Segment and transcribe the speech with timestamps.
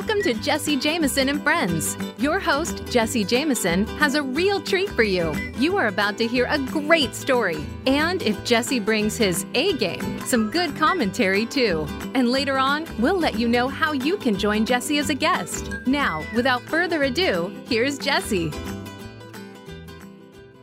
[0.00, 1.94] Welcome to Jesse Jameson and Friends.
[2.16, 5.34] Your host, Jesse Jameson, has a real treat for you.
[5.58, 7.62] You are about to hear a great story.
[7.86, 11.86] And if Jesse brings his A game, some good commentary too.
[12.14, 15.70] And later on, we'll let you know how you can join Jesse as a guest.
[15.86, 18.50] Now, without further ado, here's Jesse.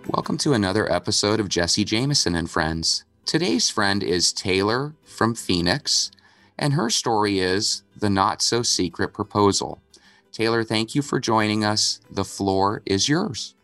[0.07, 3.05] Welcome to another episode of Jesse Jameson and Friends.
[3.27, 6.09] Today's friend is Taylor from Phoenix,
[6.57, 9.81] and her story is The Not So Secret Proposal.
[10.31, 11.99] Taylor, thank you for joining us.
[12.11, 13.55] The floor is yours.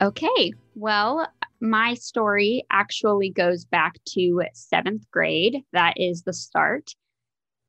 [0.00, 0.52] Okay.
[0.74, 1.28] Well,
[1.60, 5.58] my story actually goes back to seventh grade.
[5.72, 6.94] That is the start.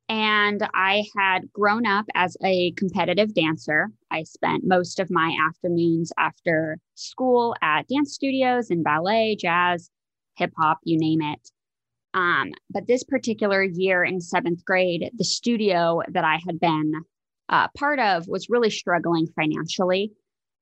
[0.08, 3.90] And I had grown up as a competitive dancer.
[4.10, 9.90] I spent most of my afternoons after school at dance studios and ballet, jazz,
[10.36, 11.50] hip hop, you name it.
[12.14, 16.92] Um, but this particular year in seventh grade, the studio that I had been
[17.48, 20.12] uh, part of was really struggling financially.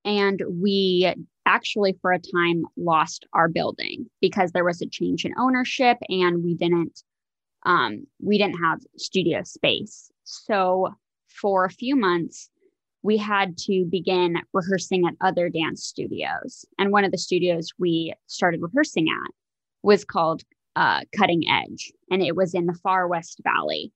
[0.04, 1.12] And we
[1.46, 6.44] actually, for a time, lost our building because there was a change in ownership and
[6.44, 7.02] we didn't.
[7.66, 10.10] Um, we didn't have studio space.
[10.24, 10.94] So
[11.28, 12.48] for a few months,
[13.02, 16.64] we had to begin rehearsing at other dance studios.
[16.78, 19.30] And one of the studios we started rehearsing at
[19.82, 20.42] was called
[20.76, 23.92] uh, Cutting Edge, and it was in the far West Valley.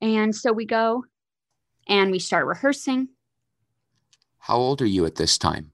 [0.00, 1.04] And so we go
[1.88, 3.08] and we start rehearsing.
[4.38, 5.72] How old are you at this time?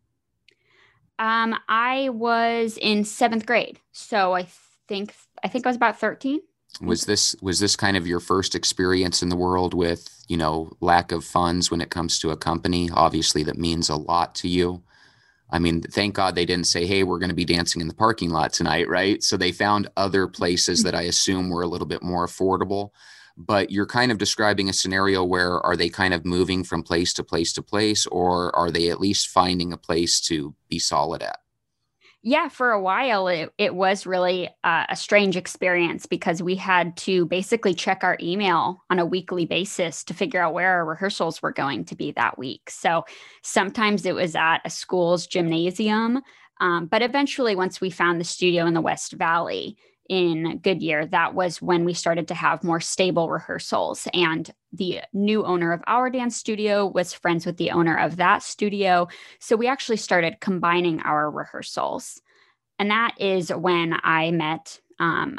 [1.18, 4.46] Um, I was in seventh grade, so I
[4.88, 6.40] think I think I was about thirteen.
[6.80, 10.72] Was this was this kind of your first experience in the world with you know
[10.80, 12.88] lack of funds when it comes to a company?
[12.92, 14.82] Obviously, that means a lot to you.
[15.52, 17.94] I mean, thank God they didn't say, "Hey, we're going to be dancing in the
[17.94, 19.22] parking lot tonight," right?
[19.22, 22.90] So they found other places that I assume were a little bit more affordable.
[23.36, 27.12] But you're kind of describing a scenario where are they kind of moving from place
[27.14, 31.22] to place to place, or are they at least finding a place to be solid
[31.22, 31.38] at?
[32.24, 36.96] Yeah, for a while, it, it was really uh, a strange experience because we had
[36.98, 41.42] to basically check our email on a weekly basis to figure out where our rehearsals
[41.42, 42.70] were going to be that week.
[42.70, 43.04] So
[43.42, 46.22] sometimes it was at a school's gymnasium.
[46.60, 49.76] Um, but eventually, once we found the studio in the West Valley,
[50.12, 54.06] in Goodyear, that was when we started to have more stable rehearsals.
[54.12, 58.42] And the new owner of our dance studio was friends with the owner of that
[58.42, 59.08] studio.
[59.38, 62.20] So we actually started combining our rehearsals.
[62.78, 65.38] And that is when I met um,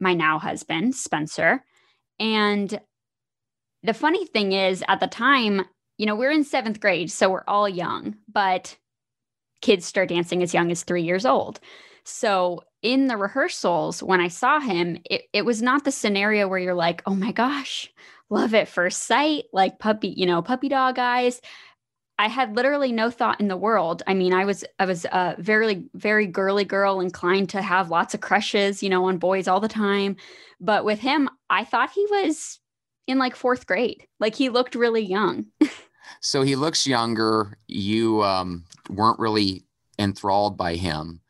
[0.00, 1.62] my now husband, Spencer.
[2.18, 2.80] And
[3.82, 5.66] the funny thing is, at the time,
[5.98, 8.74] you know, we're in seventh grade, so we're all young, but
[9.60, 11.60] kids start dancing as young as three years old.
[12.04, 16.58] So in the rehearsals, when I saw him, it, it was not the scenario where
[16.58, 17.90] you're like, oh my gosh,
[18.28, 21.40] love at first sight, like puppy, you know, puppy dog eyes.
[22.18, 24.02] I had literally no thought in the world.
[24.06, 28.12] I mean, I was I was a very very girly girl, inclined to have lots
[28.12, 30.16] of crushes, you know, on boys all the time.
[30.60, 32.60] But with him, I thought he was
[33.06, 34.06] in like fourth grade.
[34.20, 35.46] Like he looked really young.
[36.20, 37.56] so he looks younger.
[37.66, 39.64] You um, weren't really
[39.98, 41.22] enthralled by him.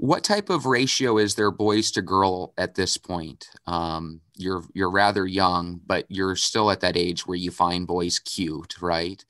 [0.00, 3.50] What type of ratio is there boys to girl at this point?
[3.66, 8.18] Um, you're you're rather young, but you're still at that age where you find boys
[8.18, 9.22] cute, right?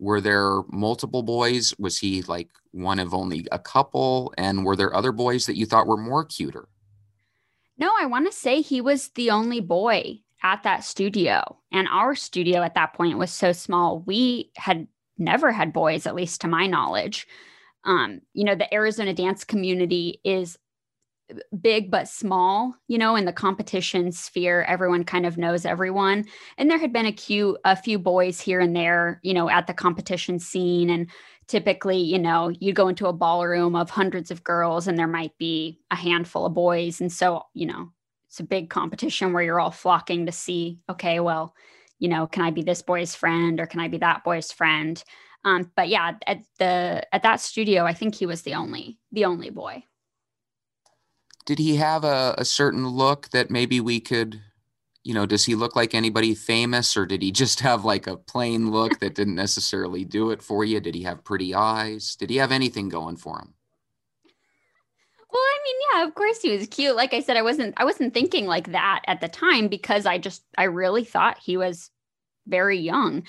[0.00, 1.72] Were there multiple boys?
[1.78, 4.34] Was he like one of only a couple?
[4.36, 6.66] And were there other boys that you thought were more cuter?
[7.78, 11.58] No, I want to say he was the only boy at that studio.
[11.70, 16.16] And our studio at that point was so small, we had never had boys, at
[16.16, 17.28] least to my knowledge
[17.84, 20.58] um, you know, the Arizona dance community is
[21.60, 26.24] big but small, you know, in the competition sphere, everyone kind of knows everyone.
[26.56, 29.66] And there had been a few a few boys here and there, you know, at
[29.66, 30.90] the competition scene.
[30.90, 31.10] And
[31.46, 35.36] typically, you know, you go into a ballroom of hundreds of girls and there might
[35.38, 37.00] be a handful of boys.
[37.00, 37.90] And so, you know,
[38.28, 41.54] it's a big competition where you're all flocking to see, okay, well,
[41.98, 45.02] you know, can I be this boy's friend or can I be that boy's friend?
[45.44, 49.24] Um, but yeah, at the at that studio, I think he was the only the
[49.24, 49.84] only boy.
[51.46, 54.40] Did he have a, a certain look that maybe we could,
[55.02, 58.16] you know, does he look like anybody famous or did he just have like a
[58.16, 60.80] plain look that didn't necessarily do it for you?
[60.80, 62.16] Did he have pretty eyes?
[62.16, 63.54] Did he have anything going for him?
[65.30, 66.96] Well, I mean, yeah, of course he was cute.
[66.96, 70.18] Like I said, I wasn't I wasn't thinking like that at the time because I
[70.18, 71.90] just I really thought he was
[72.46, 73.24] very young.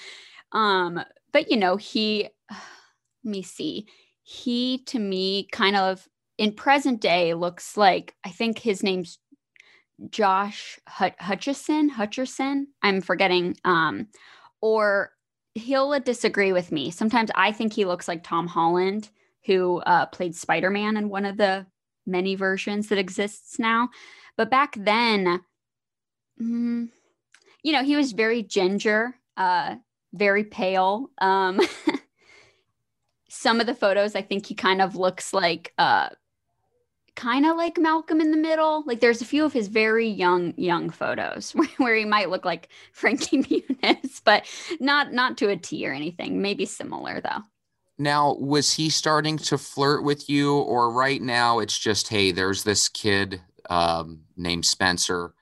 [0.52, 3.88] Um, but you know, he let me see.
[4.24, 9.20] He to me kind of in present day looks like I think his name's
[10.10, 12.66] Josh Hutchison, Hutcherson.
[12.82, 13.58] I'm forgetting.
[13.66, 14.08] Um,
[14.62, 15.12] or
[15.56, 16.92] he'll disagree with me.
[16.92, 19.10] Sometimes I think he looks like Tom Holland,
[19.46, 21.66] who uh, played Spider Man in one of the
[22.06, 23.90] many versions that exists now.
[24.38, 25.42] But back then,
[26.42, 26.90] mm,
[27.64, 29.76] you know, he was very ginger, uh,
[30.14, 31.10] very pale.
[31.20, 31.60] Um,
[33.30, 36.10] some of the photos, I think he kind of looks like, uh,
[37.16, 38.84] kind of like Malcolm in the Middle.
[38.86, 42.46] Like there's a few of his very young, young photos where, where he might look
[42.46, 44.46] like Frankie Muniz, but
[44.80, 46.42] not not to a T or anything.
[46.42, 47.44] Maybe similar though.
[48.02, 52.64] Now, was he starting to flirt with you, or right now it's just, hey, there's
[52.64, 55.34] this kid um, named Spencer,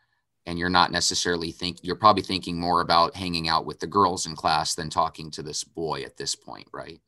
[0.47, 4.25] and you're not necessarily think you're probably thinking more about hanging out with the girls
[4.25, 6.99] in class than talking to this boy at this point, right?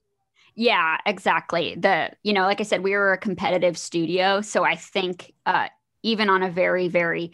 [0.53, 1.75] Yeah, exactly.
[1.75, 5.69] The you know, like I said, we were a competitive studio, so I think uh,
[6.03, 7.31] even on a very very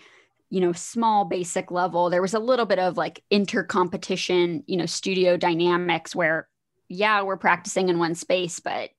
[0.50, 4.86] you know small basic level there was a little bit of like intercompetition you know
[4.86, 6.48] studio dynamics where
[6.88, 8.92] yeah we're practicing in one space but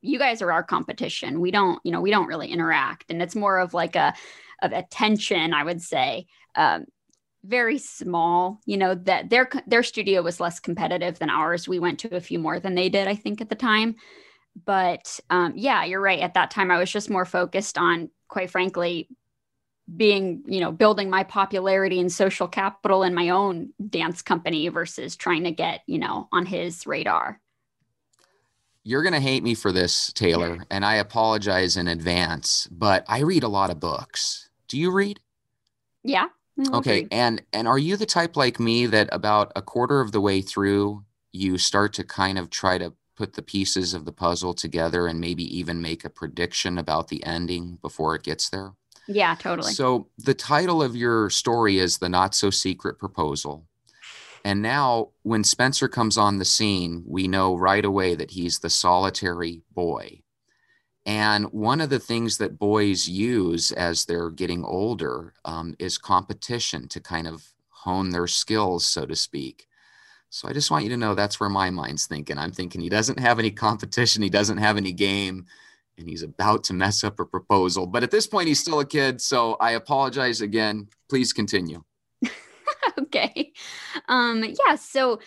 [0.00, 3.34] you guys are our competition we don't you know we don't really interact and it's
[3.34, 4.14] more of like a
[4.62, 6.86] of attention i would say um,
[7.44, 11.68] very small you know that their their studio was less competitive than ours.
[11.68, 13.96] We went to a few more than they did i think at the time.
[14.64, 16.20] But um, yeah you're right.
[16.20, 19.08] At that time i was just more focused on quite frankly
[19.94, 25.14] being you know building my popularity and social capital in my own dance company versus
[25.14, 27.40] trying to get you know on his radar.
[28.86, 33.20] You're going to hate me for this taylor and i apologize in advance but i
[33.20, 34.48] read a lot of books.
[34.68, 35.20] Do you read?
[36.02, 36.28] Yeah
[36.58, 37.08] Mm, okay.
[37.10, 40.40] and and are you the type like me that about a quarter of the way
[40.40, 45.08] through you start to kind of try to put the pieces of the puzzle together
[45.08, 48.72] and maybe even make a prediction about the ending before it gets there?
[49.08, 49.72] Yeah totally.
[49.72, 53.66] So the title of your story is the not so secret proposal
[54.44, 58.70] and now when spencer comes on the scene we know right away that he's the
[58.70, 60.20] solitary boy
[61.06, 66.88] and one of the things that boys use as they're getting older um, is competition
[66.88, 69.68] to kind of hone their skills, so to speak.
[70.30, 72.38] So I just want you to know that's where my mind's thinking.
[72.38, 75.46] I'm thinking he doesn't have any competition, he doesn't have any game,
[75.98, 77.86] and he's about to mess up a proposal.
[77.86, 79.20] But at this point, he's still a kid.
[79.20, 80.88] So I apologize again.
[81.08, 81.84] Please continue.
[82.98, 83.52] okay.
[84.08, 84.74] Um, yeah.
[84.76, 85.20] So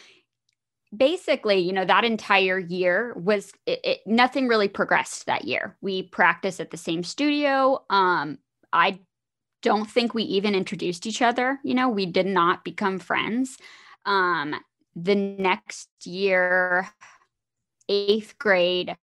[0.96, 5.76] basically, you know, that entire year was it, it, nothing really progressed that year.
[5.82, 7.84] We practiced at the same studio.
[7.90, 8.40] Um,
[8.72, 9.00] I
[9.64, 11.60] don't think we even introduced each other.
[11.64, 13.58] You know, we did not become friends.
[14.06, 14.56] Um,
[14.96, 16.88] the next year,
[17.90, 18.96] eighth grade,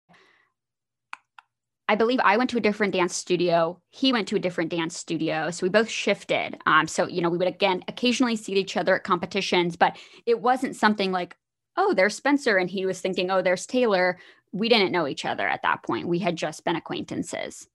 [1.86, 3.78] I believe I went to a different dance studio.
[3.90, 5.50] He went to a different dance studio.
[5.50, 6.56] So we both shifted.
[6.64, 10.40] Um, so, you know, we would again occasionally see each other at competitions, but it
[10.40, 11.36] wasn't something like,
[11.76, 12.56] oh, there's Spencer.
[12.56, 14.18] And he was thinking, oh, there's Taylor.
[14.52, 16.08] We didn't know each other at that point.
[16.08, 17.66] We had just been acquaintances.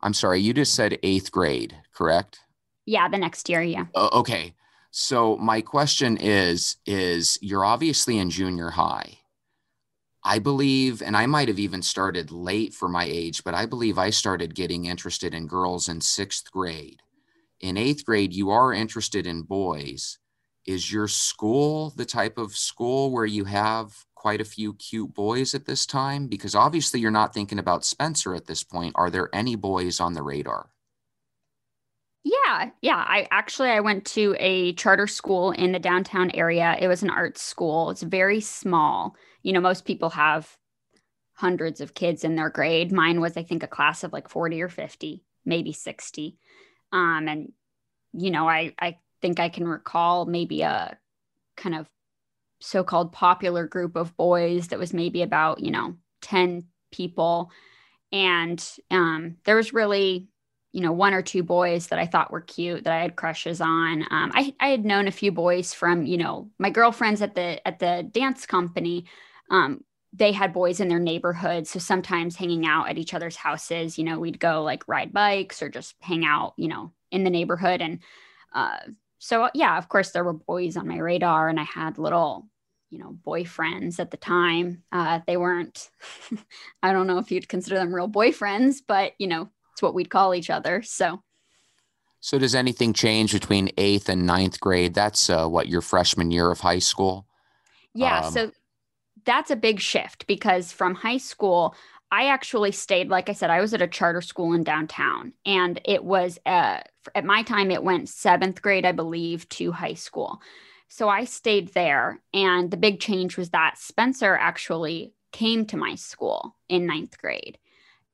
[0.00, 2.40] I'm sorry, you just said eighth grade, correct?
[2.86, 3.62] Yeah, the next year.
[3.62, 3.86] Yeah.
[3.94, 4.54] Uh, okay.
[4.92, 9.18] So my question is, is you're obviously in junior high.
[10.22, 13.98] I believe, and I might have even started late for my age, but I believe
[13.98, 17.02] I started getting interested in girls in sixth grade
[17.60, 20.18] in eighth grade, you are interested in boys.
[20.66, 25.54] Is your school the type of school where you have quite a few cute boys
[25.54, 26.26] at this time?
[26.26, 28.92] Because obviously you're not thinking about Spencer at this point.
[28.96, 30.70] Are there any boys on the radar?
[32.24, 33.04] Yeah, yeah.
[33.06, 36.76] I actually I went to a charter school in the downtown area.
[36.78, 37.90] It was an arts school.
[37.90, 39.16] It's very small.
[39.42, 40.56] You know, most people have
[41.32, 42.92] hundreds of kids in their grade.
[42.92, 46.36] Mine was I think a class of like 40 or 50, maybe 60.
[46.92, 47.52] Um, and
[48.12, 50.96] you know, I I think I can recall maybe a
[51.56, 51.88] kind of
[52.60, 57.50] so-called popular group of boys that was maybe about you know 10 people.
[58.10, 60.28] And um, there was really
[60.72, 63.60] you know one or two boys that i thought were cute that i had crushes
[63.60, 64.02] on.
[64.10, 67.66] Um, I, I had known a few boys from you know my girlfriends at the
[67.66, 69.06] at the dance company.
[69.50, 71.66] Um, they had boys in their neighborhood.
[71.66, 75.62] So sometimes hanging out at each other's houses, you know, we'd go like ride bikes
[75.62, 77.82] or just hang out, you know, in the neighborhood.
[77.82, 78.00] And
[78.54, 78.78] uh,
[79.18, 82.48] so, yeah, of course, there were boys on my radar, and I had little,
[82.90, 84.82] you know, boyfriends at the time.
[84.90, 85.90] Uh, they weren't,
[86.82, 90.10] I don't know if you'd consider them real boyfriends, but, you know, it's what we'd
[90.10, 90.82] call each other.
[90.82, 91.22] So,
[92.20, 94.94] so does anything change between eighth and ninth grade?
[94.94, 97.26] That's uh, what your freshman year of high school.
[97.94, 98.20] Yeah.
[98.20, 98.52] Um, so
[99.28, 101.74] that's a big shift because from high school,
[102.10, 105.78] I actually stayed, like I said, I was at a charter school in downtown, and
[105.84, 106.80] it was uh,
[107.14, 110.40] at my time, it went seventh grade, I believe, to high school.
[110.88, 112.20] So I stayed there.
[112.32, 117.58] And the big change was that Spencer actually came to my school in ninth grade.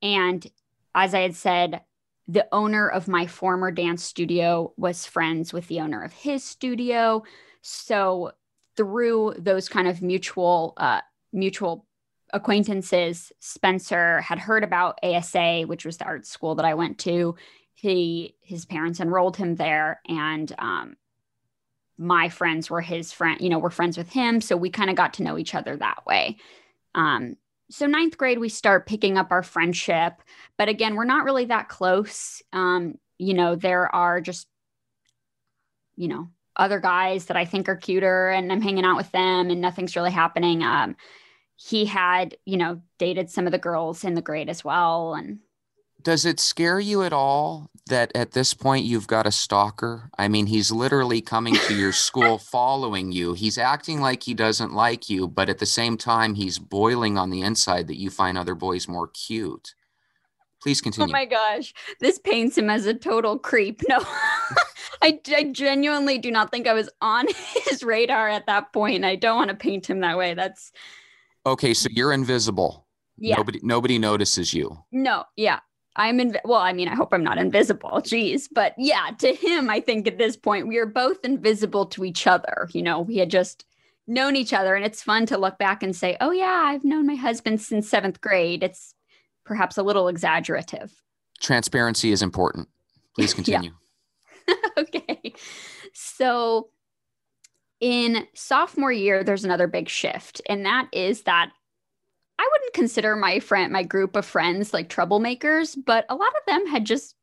[0.02, 0.44] And
[0.94, 1.82] as I had said,
[2.26, 7.22] the owner of my former dance studio was friends with the owner of his studio.
[7.62, 8.32] So
[8.76, 11.00] through those kind of mutual uh,
[11.32, 11.86] mutual
[12.32, 17.36] acquaintances, Spencer had heard about ASA, which was the art school that I went to.
[17.74, 20.96] He his parents enrolled him there, and um,
[21.98, 23.40] my friends were his friend.
[23.40, 25.76] You know, we're friends with him, so we kind of got to know each other
[25.76, 26.38] that way.
[26.94, 27.36] Um,
[27.70, 30.14] so ninth grade, we start picking up our friendship,
[30.58, 32.42] but again, we're not really that close.
[32.52, 34.46] Um, you know, there are just,
[35.96, 39.50] you know, other guys that I think are cuter, and I'm hanging out with them,
[39.50, 40.62] and nothing's really happening.
[40.62, 40.96] Um,
[41.56, 45.14] he had, you know, dated some of the girls in the grade as well.
[45.14, 45.38] And
[46.02, 50.10] does it scare you at all that at this point you've got a stalker?
[50.18, 53.34] I mean, he's literally coming to your school following you.
[53.34, 57.30] He's acting like he doesn't like you, but at the same time, he's boiling on
[57.30, 59.74] the inside that you find other boys more cute.
[60.62, 61.08] Please continue.
[61.08, 61.74] Oh my gosh.
[62.00, 63.82] This paints him as a total creep.
[63.86, 63.98] No,
[65.02, 67.26] I, I genuinely do not think I was on
[67.68, 69.04] his radar at that point.
[69.04, 70.34] I don't want to paint him that way.
[70.34, 70.72] That's
[71.46, 72.86] Okay, so you're invisible.
[73.18, 73.36] Yeah.
[73.36, 74.78] Nobody nobody notices you.
[74.90, 75.60] No, yeah.
[75.96, 77.90] I'm in well, I mean, I hope I'm not invisible.
[78.02, 78.48] Jeez.
[78.52, 82.26] But yeah, to him, I think at this point we are both invisible to each
[82.26, 82.68] other.
[82.72, 83.64] You know, we had just
[84.06, 87.06] known each other and it's fun to look back and say, "Oh yeah, I've known
[87.06, 88.94] my husband since 7th grade." It's
[89.44, 90.92] perhaps a little exaggerative.
[91.40, 92.68] Transparency is important.
[93.14, 93.72] Please continue.
[94.78, 95.32] okay.
[95.92, 96.68] So
[97.80, 101.50] in sophomore year, there's another big shift, and that is that
[102.38, 106.42] I wouldn't consider my friend, my group of friends like troublemakers, but a lot of
[106.46, 107.14] them had just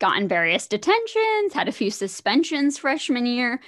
[0.00, 3.60] gotten various detentions, had a few suspensions freshman year.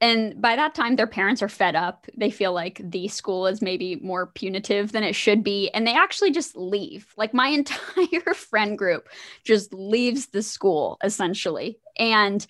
[0.00, 2.06] And by that time, their parents are fed up.
[2.16, 5.70] They feel like the school is maybe more punitive than it should be.
[5.70, 7.14] And they actually just leave.
[7.16, 9.08] Like my entire friend group
[9.44, 11.78] just leaves the school essentially.
[11.98, 12.46] And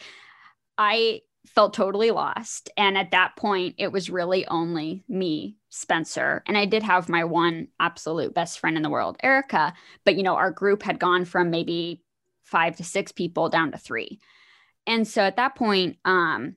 [0.77, 2.71] I felt totally lost.
[2.77, 6.43] And at that point, it was really only me, Spencer.
[6.47, 9.73] And I did have my one absolute best friend in the world, Erica.
[10.05, 12.03] But, you know, our group had gone from maybe
[12.43, 14.19] five to six people down to three.
[14.87, 16.57] And so at that point, um,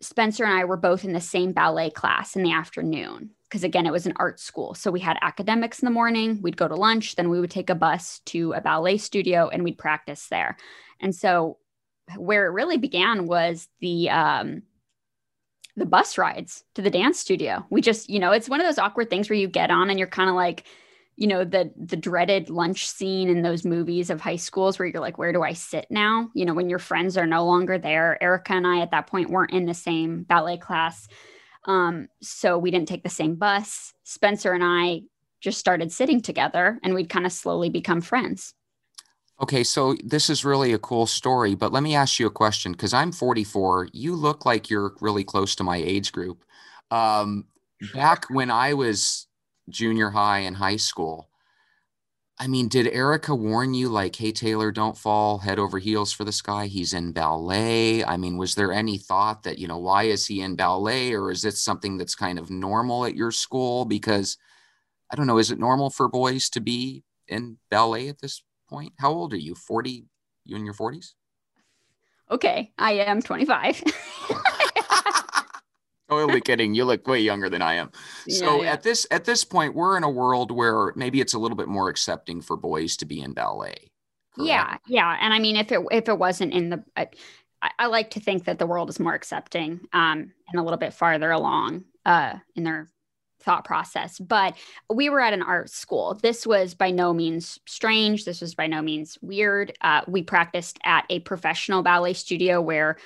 [0.00, 3.86] Spencer and I were both in the same ballet class in the afternoon because again
[3.86, 6.76] it was an art school so we had academics in the morning we'd go to
[6.76, 10.56] lunch then we would take a bus to a ballet studio and we'd practice there
[11.00, 11.58] and so
[12.16, 14.62] where it really began was the um,
[15.76, 17.64] the bus rides to the dance studio.
[17.70, 19.98] We just, you know, it's one of those awkward things where you get on and
[19.98, 20.64] you're kind of like,
[21.20, 25.02] you know, the the dreaded lunch scene in those movies of high schools where you're
[25.02, 26.30] like, where do I sit now?
[26.34, 28.20] You know, when your friends are no longer there.
[28.22, 31.06] Erica and I at that point weren't in the same ballet class.
[31.66, 33.92] Um, so we didn't take the same bus.
[34.02, 35.02] Spencer and I
[35.42, 38.54] just started sitting together and we'd kind of slowly become friends.
[39.42, 42.72] Okay, so this is really a cool story, but let me ask you a question
[42.72, 43.88] because I'm 44.
[43.92, 46.44] You look like you're really close to my age group.
[46.90, 47.44] Um,
[47.92, 49.26] back when I was
[49.70, 51.28] junior high and high school,
[52.38, 56.24] I mean, did Erica warn you, like, hey, Taylor, don't fall head over heels for
[56.24, 56.66] this guy?
[56.66, 58.02] He's in ballet.
[58.02, 61.12] I mean, was there any thought that, you know, why is he in ballet?
[61.12, 63.84] Or is it something that's kind of normal at your school?
[63.84, 64.38] Because
[65.12, 68.92] I don't know, is it normal for boys to be in ballet at this point.
[68.98, 69.54] How old are you?
[69.54, 70.06] 40?
[70.44, 71.14] You in your 40s?
[72.30, 73.82] Okay, I am 25.
[76.10, 76.74] totally kidding.
[76.74, 77.90] You look way younger than I am.
[78.28, 78.72] So yeah, yeah.
[78.72, 81.68] at this at this point, we're in a world where maybe it's a little bit
[81.68, 83.90] more accepting for boys to be in ballet.
[84.34, 84.48] Correct?
[84.48, 85.16] Yeah, yeah.
[85.20, 87.08] And I mean, if it if it wasn't in the, I,
[87.78, 90.94] I like to think that the world is more accepting um, and a little bit
[90.94, 92.88] farther along uh, in their
[93.42, 94.18] thought process.
[94.18, 94.56] But
[94.92, 96.18] we were at an art school.
[96.22, 98.24] This was by no means strange.
[98.24, 99.72] This was by no means weird.
[99.80, 102.96] Uh, we practiced at a professional ballet studio where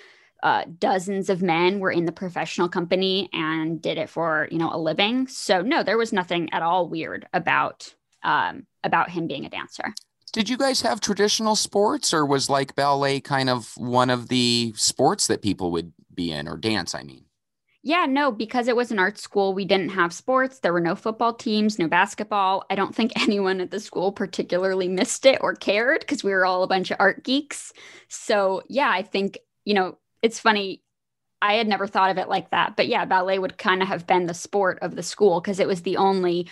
[0.45, 4.71] uh, dozens of men were in the professional company and did it for you know
[4.73, 5.27] a living.
[5.27, 9.95] So no, there was nothing at all weird about um, about him being a dancer.
[10.33, 14.75] Did you guys have traditional sports, or was like ballet kind of one of the
[14.77, 16.95] sports that people would be in, or dance?
[16.95, 17.25] I mean.
[17.87, 20.61] Yeah, no, because it was an art school, we didn't have sports.
[20.61, 22.65] There were no football teams, no basketball.
[22.71, 26.47] I don't think anyone at the school particularly missed it or cared because we were
[26.47, 27.75] all a bunch of art geeks.
[28.09, 30.83] So, yeah, I think, you know, it's funny.
[31.43, 32.77] I had never thought of it like that.
[32.77, 35.69] But yeah, ballet would kind of have been the sport of the school because it
[35.69, 36.49] was the only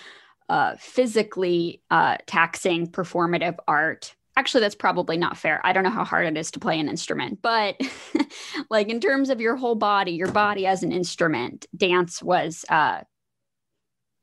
[0.51, 4.15] uh, physically uh, taxing performative art.
[4.37, 5.59] Actually, that's probably not fair.
[5.65, 7.81] I don't know how hard it is to play an instrument, but
[8.71, 13.01] like in terms of your whole body, your body as an instrument, dance was uh,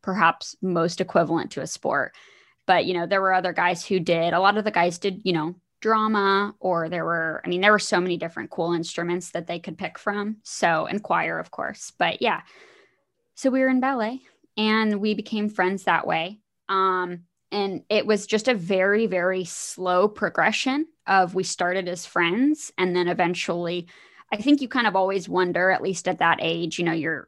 [0.04, 2.14] perhaps most equivalent to a sport.
[2.68, 4.34] But you know, there were other guys who did.
[4.34, 7.42] A lot of the guys did, you know, drama, or there were.
[7.46, 10.38] I mean, there were so many different cool instruments that they could pick from.
[10.44, 11.92] So, and choir, of course.
[11.98, 12.42] But yeah,
[13.36, 14.22] so we were in ballet
[14.58, 16.40] and we became friends that way.
[16.68, 17.22] Um,
[17.52, 22.96] and it was just a very, very slow progression of we started as friends and
[22.96, 23.88] then eventually
[24.32, 27.28] I think you kind of always wonder, at least at that age, you know, you're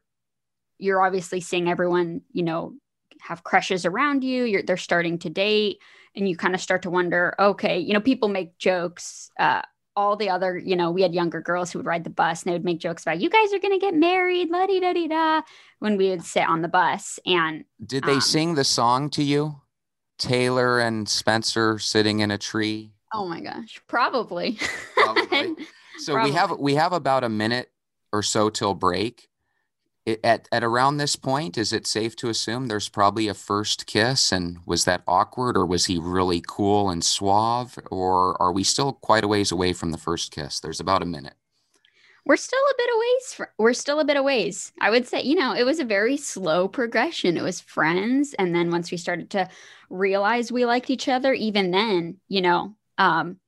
[0.78, 2.74] you're obviously seeing everyone, you know,
[3.20, 4.44] have crushes around you.
[4.44, 5.78] You're they're starting to date,
[6.14, 9.30] and you kind of start to wonder, okay, you know, people make jokes.
[9.38, 9.62] Uh,
[9.94, 12.50] all the other, you know, we had younger girls who would ride the bus and
[12.50, 14.94] they would make jokes about, you guys are going to get married, la di da
[14.94, 15.42] di da,
[15.80, 17.18] when we would sit on the bus.
[17.26, 19.60] And did they um, sing the song to you?
[20.18, 22.92] Taylor and Spencer sitting in a tree?
[23.12, 24.58] Oh my gosh, probably.
[24.94, 25.56] probably.
[25.98, 26.30] So probably.
[26.30, 27.70] we have we have about a minute
[28.12, 29.28] or so till break
[30.06, 34.32] at at around this point, is it safe to assume there's probably a first kiss?
[34.32, 38.92] And was that awkward, or was he really cool and suave, or are we still
[38.92, 40.60] quite a ways away from the first kiss?
[40.60, 41.34] There's about a minute.
[42.24, 43.48] We're still a bit of ways.
[43.58, 44.72] We're still a bit of ways.
[44.80, 47.36] I would say, you know, it was a very slow progression.
[47.36, 49.48] It was friends, and then once we started to
[49.90, 53.38] realize we liked each other, even then, you know, um,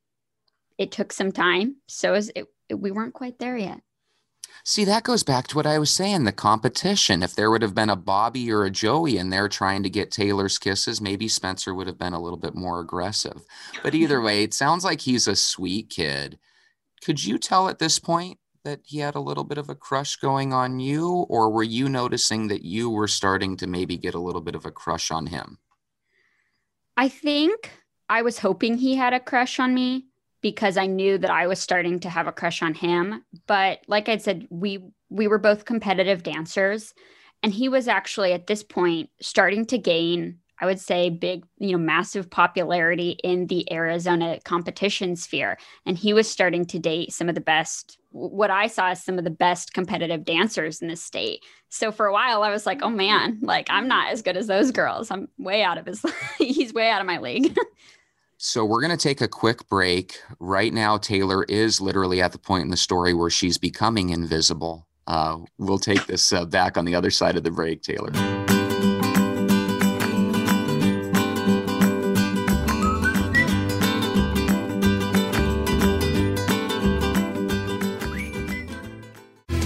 [0.76, 1.76] it took some time.
[1.86, 2.30] So it,
[2.68, 3.80] it we weren't quite there yet.
[4.64, 7.22] See, that goes back to what I was saying the competition.
[7.22, 10.10] If there would have been a Bobby or a Joey in there trying to get
[10.10, 13.44] Taylor's kisses, maybe Spencer would have been a little bit more aggressive.
[13.82, 16.38] But either way, it sounds like he's a sweet kid.
[17.04, 20.16] Could you tell at this point that he had a little bit of a crush
[20.16, 24.20] going on you, or were you noticing that you were starting to maybe get a
[24.20, 25.58] little bit of a crush on him?
[26.96, 27.70] I think
[28.08, 30.06] I was hoping he had a crush on me
[30.44, 33.24] because I knew that I was starting to have a crush on him.
[33.46, 36.92] But like I said, we we were both competitive dancers
[37.42, 41.72] and he was actually at this point starting to gain I would say big, you
[41.72, 45.58] know, massive popularity in the Arizona competition sphere.
[45.84, 49.18] And he was starting to date some of the best, what I saw as some
[49.18, 51.44] of the best competitive dancers in the state.
[51.70, 54.46] So for a while, I was like, oh man, like I'm not as good as
[54.46, 55.10] those girls.
[55.10, 56.04] I'm way out of his,
[56.38, 57.58] he's way out of my league.
[58.46, 60.20] So we're going to take a quick break.
[60.38, 64.86] Right now, Taylor is literally at the point in the story where she's becoming invisible.
[65.06, 68.10] Uh, we'll take this uh, back on the other side of the break, Taylor.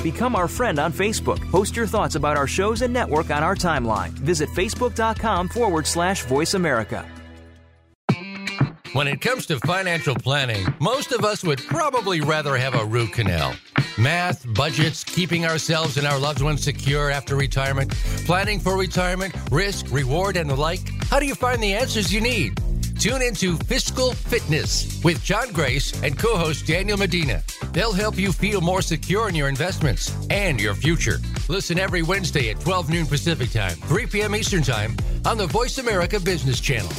[0.05, 1.41] Become our friend on Facebook.
[1.51, 4.11] Post your thoughts about our shows and network on our timeline.
[4.11, 7.05] Visit facebook.com forward slash voice America.
[8.95, 13.13] When it comes to financial planning, most of us would probably rather have a root
[13.13, 13.55] canal.
[13.99, 17.93] Math, budgets, keeping ourselves and our loved ones secure after retirement,
[18.25, 20.81] planning for retirement, risk, reward, and the like.
[21.11, 22.59] How do you find the answers you need?
[22.99, 27.43] Tune into Fiscal Fitness with John Grace and co host Daniel Medina.
[27.73, 31.19] They'll help you feel more secure in your investments and your future.
[31.49, 34.35] Listen every Wednesday at 12 noon Pacific Time, 3 p.m.
[34.35, 34.97] Eastern Time
[35.27, 36.91] on the Voice America Business Channel.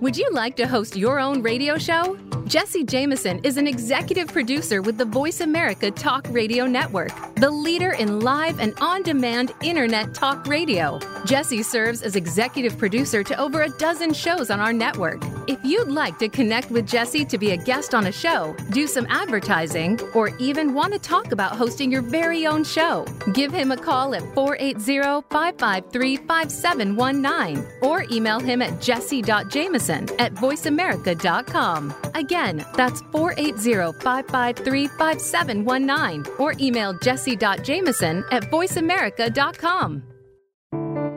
[0.00, 2.16] Would you like to host your own radio show?
[2.48, 7.92] Jesse Jameson is an executive producer with the Voice America Talk Radio Network, the leader
[7.92, 10.98] in live and on demand internet talk radio.
[11.26, 15.22] Jesse serves as executive producer to over a dozen shows on our network.
[15.46, 18.86] If you'd like to connect with Jesse to be a guest on a show, do
[18.86, 23.72] some advertising, or even want to talk about hosting your very own show, give him
[23.72, 31.94] a call at 480 553 5719 or email him at jesse.jameson at voiceamerica.com.
[32.14, 32.37] Again,
[32.76, 40.02] that's 480 553 5719 or email jesse.jameson at voiceamerica.com.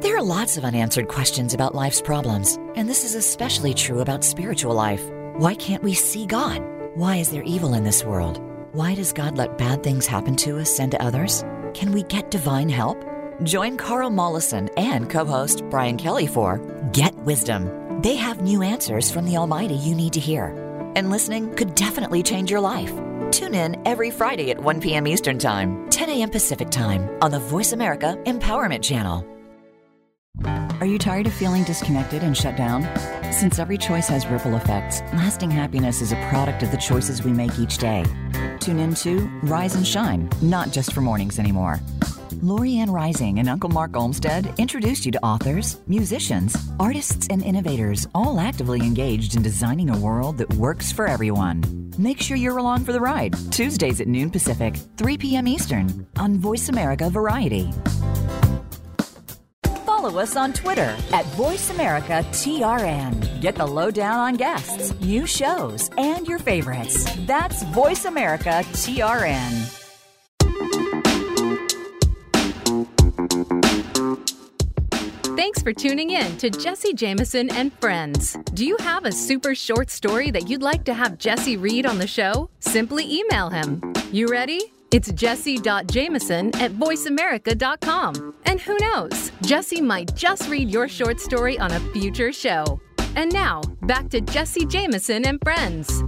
[0.02, 4.24] There are lots of unanswered questions about life's problems, and this is especially true about
[4.24, 5.04] spiritual life.
[5.38, 6.64] Why can't we see God?
[6.96, 8.42] Why is there evil in this world?
[8.74, 11.44] Why does God let bad things happen to us and to others?
[11.76, 13.06] Can we get divine help?
[13.44, 16.58] Join Carl Mollison and co host Brian Kelly for
[16.94, 18.02] Get Wisdom.
[18.02, 20.71] They have new answers from the Almighty you need to hear.
[20.96, 22.92] And listening could definitely change your life.
[23.32, 25.08] Tune in every Friday at 1 p.m.
[25.08, 26.30] Eastern Time, 10 a.m.
[26.30, 29.26] Pacific Time on the Voice America Empowerment Channel.
[30.82, 32.84] Are you tired of feeling disconnected and shut down?
[33.32, 37.32] Since every choice has ripple effects, lasting happiness is a product of the choices we
[37.32, 38.04] make each day.
[38.60, 41.80] Tune in to Rise and Shine, not just for mornings anymore.
[42.32, 48.40] Lorianne Rising and Uncle Mark Olmsted introduced you to authors, musicians, artists, and innovators, all
[48.40, 51.92] actively engaged in designing a world that works for everyone.
[51.98, 55.48] Make sure you're along for the ride, Tuesdays at noon Pacific, 3 p.m.
[55.48, 57.72] Eastern, on Voice America Variety.
[59.86, 63.42] Follow us on Twitter at VoiceAmericaTRN.
[63.42, 67.06] Get the lowdown on guests, new shows, and your favorites.
[67.28, 68.06] That's Voice
[75.42, 78.38] Thanks for tuning in to Jesse Jameson and Friends.
[78.54, 81.98] Do you have a super short story that you'd like to have Jesse read on
[81.98, 82.48] the show?
[82.60, 83.82] Simply email him.
[84.12, 84.72] You ready?
[84.92, 88.36] It's jesse.jameson at voiceamerica.com.
[88.46, 92.80] And who knows, Jesse might just read your short story on a future show.
[93.16, 96.04] And now, back to Jesse Jameson and Friends.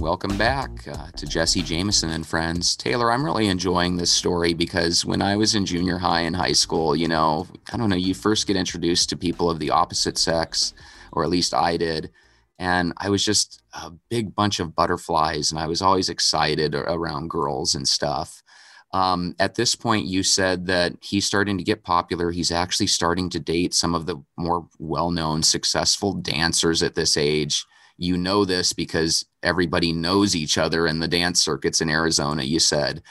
[0.00, 2.76] Welcome back uh, to Jesse Jameson and friends.
[2.76, 6.52] Taylor, I'm really enjoying this story because when I was in junior high and high
[6.52, 10.16] school, you know, I don't know, you first get introduced to people of the opposite
[10.16, 10.72] sex,
[11.10, 12.12] or at least I did.
[12.60, 17.30] And I was just a big bunch of butterflies, and I was always excited around
[17.30, 18.44] girls and stuff.
[18.92, 22.30] Um, at this point, you said that he's starting to get popular.
[22.30, 27.16] He's actually starting to date some of the more well known, successful dancers at this
[27.16, 27.66] age
[27.98, 32.60] you know this because everybody knows each other in the dance circuits in Arizona, you
[32.60, 33.02] said.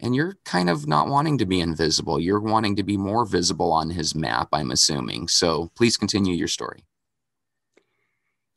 [0.00, 2.20] And you're kind of not wanting to be invisible.
[2.20, 5.26] You're wanting to be more visible on his map, I'm assuming.
[5.26, 6.84] So please continue your story.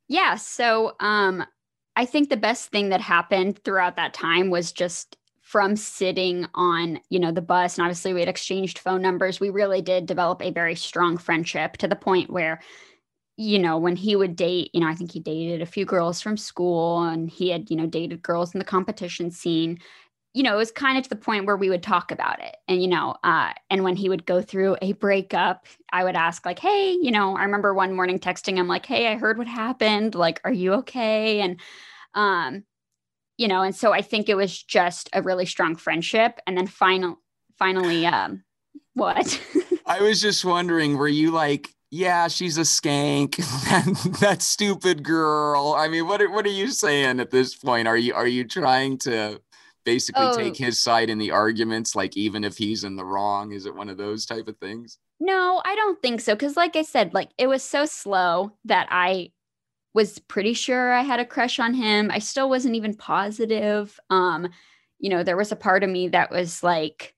[0.07, 0.35] Yeah.
[0.35, 1.43] So um,
[1.95, 6.99] I think the best thing that happened throughout that time was just from sitting on
[7.09, 10.41] you know the bus and obviously we had exchanged phone numbers we really did develop
[10.41, 12.61] a very strong friendship to the point where
[13.41, 16.21] you know, when he would date, you know, I think he dated a few girls
[16.21, 19.79] from school and he had, you know, dated girls in the competition scene.
[20.35, 22.55] You know, it was kind of to the point where we would talk about it.
[22.67, 26.45] And, you know, uh, and when he would go through a breakup, I would ask,
[26.45, 29.47] like, hey, you know, I remember one morning texting him, like, hey, I heard what
[29.47, 30.13] happened.
[30.13, 31.41] Like, are you okay?
[31.41, 31.59] And,
[32.13, 32.63] um,
[33.37, 36.39] you know, and so I think it was just a really strong friendship.
[36.45, 37.19] And then final,
[37.57, 38.43] finally, um,
[38.93, 39.41] what?
[39.87, 43.35] I was just wondering, were you like, yeah, she's a skank.
[44.21, 45.75] that stupid girl.
[45.77, 47.87] I mean, what are, what are you saying at this point?
[47.87, 49.41] Are you are you trying to
[49.83, 50.37] basically oh.
[50.37, 53.51] take his side in the arguments like even if he's in the wrong?
[53.51, 54.99] Is it one of those type of things?
[55.19, 58.87] No, I don't think so cuz like I said, like it was so slow that
[58.89, 59.31] I
[59.93, 62.09] was pretty sure I had a crush on him.
[62.09, 63.99] I still wasn't even positive.
[64.09, 64.47] Um
[64.97, 67.15] you know, there was a part of me that was like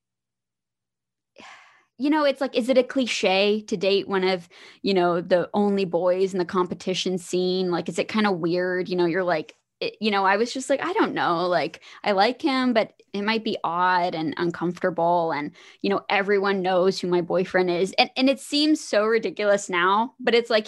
[1.97, 4.49] you know, it's like, is it a cliche to date one of,
[4.81, 7.69] you know, the only boys in the competition scene?
[7.71, 8.89] Like, is it kind of weird?
[8.89, 11.47] You know, you're like, it, you know, I was just like, I don't know.
[11.47, 15.31] Like, I like him, but it might be odd and uncomfortable.
[15.31, 15.51] And,
[15.81, 17.93] you know, everyone knows who my boyfriend is.
[17.97, 20.67] And, and it seems so ridiculous now, but it's like,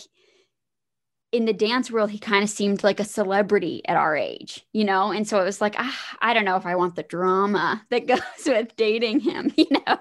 [1.32, 4.86] in the dance world, he kind of seemed like a celebrity at our age, you
[4.86, 5.12] know?
[5.12, 8.08] And so it was like, ah, I don't know if I want the drama that
[8.08, 10.00] goes with dating him, you know?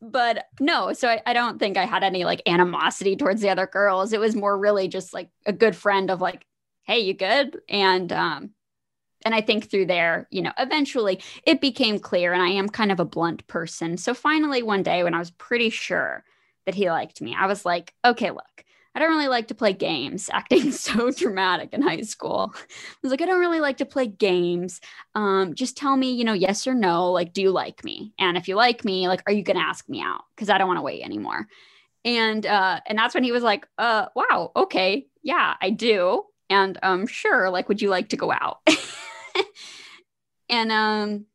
[0.00, 3.66] But no, so I, I, don't think I had any like animosity towards the other
[3.66, 4.12] girls.
[4.12, 6.44] It was more really just like a good friend of like,
[6.84, 7.58] hey, you good?
[7.68, 8.50] And um,
[9.24, 12.92] and I think through there, you know, eventually it became clear, and I am kind
[12.92, 13.96] of a blunt person.
[13.96, 16.24] So finally, one day when I was pretty sure
[16.66, 18.64] that he liked me, I was like, okay, look,
[18.96, 22.54] I don't really like to play games, acting so dramatic in high school.
[22.54, 22.60] I
[23.02, 24.80] was like, I don't really like to play games.
[25.14, 27.12] Um, just tell me, you know, yes or no.
[27.12, 28.14] Like, do you like me?
[28.18, 30.22] And if you like me, like, are you going to ask me out?
[30.34, 31.46] Because I don't want to wait anymore.
[32.06, 36.22] And uh, and that's when he was like, uh, wow, okay, yeah, I do.
[36.48, 38.60] And um, sure, like, would you like to go out?
[40.48, 41.26] and um,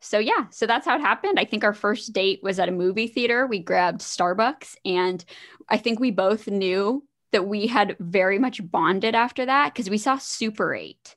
[0.00, 1.38] so yeah, so that's how it happened.
[1.38, 3.46] I think our first date was at a movie theater.
[3.46, 5.24] We grabbed Starbucks and
[5.68, 9.98] I think we both knew that we had very much bonded after that because we
[9.98, 11.16] saw Super 8.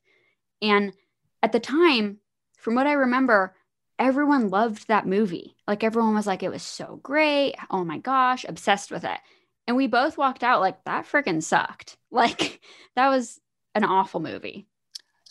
[0.62, 0.94] And
[1.42, 2.20] at the time,
[2.58, 3.56] from what I remember,
[3.98, 5.56] everyone loved that movie.
[5.68, 7.56] Like everyone was like, it was so great.
[7.70, 9.20] Oh my gosh, obsessed with it.
[9.66, 11.98] And we both walked out like, that freaking sucked.
[12.14, 12.62] Like
[12.96, 13.40] that was
[13.74, 14.68] an awful movie.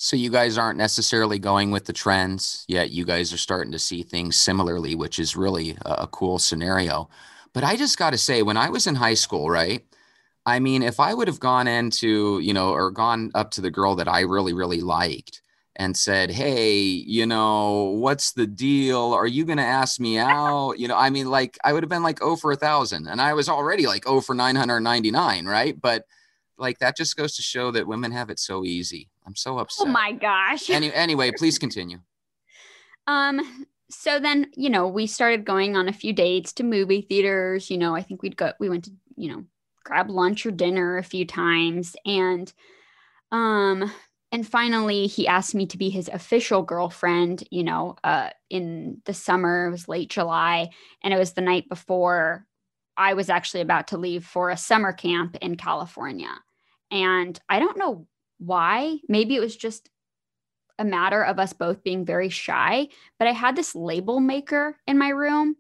[0.05, 3.79] So you guys aren't necessarily going with the trends, yet you guys are starting to
[3.79, 7.09] see things similarly, which is really a, a cool scenario.
[7.53, 9.85] But I just got to say, when I was in high school, right?
[10.45, 13.71] I mean, if I would have gone into, you know, or gone up to the
[13.71, 15.41] girl that I really, really liked
[15.77, 19.13] and said, Hey, you know, what's the deal?
[19.13, 20.81] Are you going to ask me out?
[20.81, 23.07] You know, I mean, like, I would have been like, oh, for a thousand.
[23.07, 25.81] And I was already like, oh, for 999, right?
[25.81, 26.07] But
[26.59, 29.12] like, that just goes to show that women have it so easy.
[29.27, 29.87] I'm so oh upset.
[29.87, 30.71] Oh my gosh.
[30.71, 31.99] Any, anyway, please continue.
[33.07, 37.71] Um, so then, you know, we started going on a few dates to movie theaters.
[37.71, 39.45] You know, I think we'd go, we went to, you know,
[39.85, 41.95] grab lunch or dinner a few times.
[42.07, 42.53] And,
[43.31, 43.93] um,
[44.31, 49.13] and finally he asked me to be his official girlfriend, you know, uh, in the
[49.13, 50.71] summer, it was late July.
[51.03, 52.47] And it was the night before
[52.97, 56.33] I was actually about to leave for a summer camp in California.
[56.91, 58.07] And I don't know
[58.43, 58.99] why.
[59.09, 59.89] Maybe it was just
[60.79, 64.99] a matter of us both being very shy, but I had this label maker in
[64.99, 65.57] my room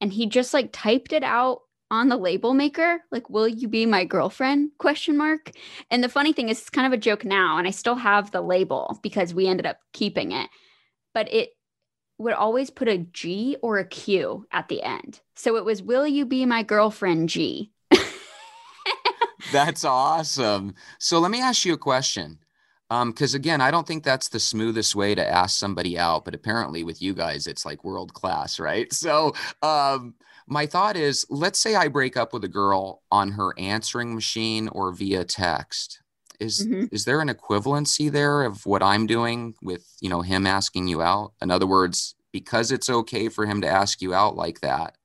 [0.00, 3.84] and he just like typed it out on the label maker like will you be
[3.84, 4.70] my girlfriend?
[4.78, 5.50] question mark.
[5.90, 8.30] And the funny thing is it's kind of a joke now and i still have
[8.30, 10.48] the label because we ended up keeping it.
[11.12, 11.50] But it
[12.18, 15.20] would always put a g or a q at the end.
[15.36, 17.71] So it was will you be my girlfriend g
[19.50, 22.38] that's awesome so let me ask you a question
[23.06, 26.34] because um, again, I don't think that's the smoothest way to ask somebody out, but
[26.34, 28.92] apparently with you guys, it's like world class, right?
[29.02, 30.14] So, um,
[30.46, 34.68] my thought is let's say I break up with a girl on her answering machine
[34.68, 36.00] or via text.
[36.38, 36.86] Is mm-hmm.
[36.92, 41.02] is there an equivalency there of what I'm doing with, you know, him asking you
[41.02, 41.32] out?
[41.40, 44.96] In other words, because it's okay for him to ask you out like that,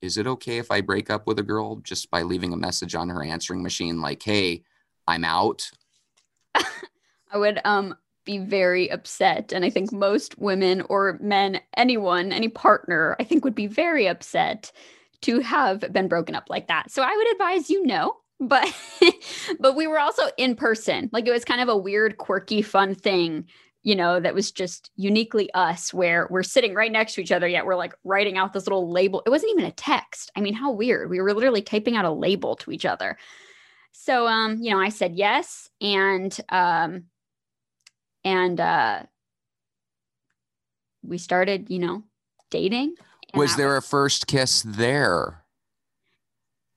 [0.00, 2.94] is it okay if I break up with a girl just by leaving a message
[2.94, 4.62] on her answering machine like, "Hey,
[5.06, 5.70] I'm out"?
[6.54, 12.48] I would um be very upset and I think most women or men anyone any
[12.48, 14.70] partner I think would be very upset
[15.22, 16.90] to have been broken up like that.
[16.90, 18.72] So I would advise you no, but
[19.60, 21.10] but we were also in person.
[21.12, 23.46] Like it was kind of a weird quirky fun thing
[23.82, 27.46] you know, that was just uniquely us, where we're sitting right next to each other,
[27.46, 29.22] yet we're like writing out this little label.
[29.24, 30.30] It wasn't even a text.
[30.36, 31.10] I mean, how weird.
[31.10, 33.16] We were literally typing out a label to each other.
[33.92, 35.70] So, um, you know, I said yes.
[35.80, 37.04] And, um,
[38.24, 39.02] and uh,
[41.02, 42.02] we started, you know,
[42.50, 42.94] dating.
[43.34, 43.84] Was there was...
[43.84, 45.44] a first kiss there?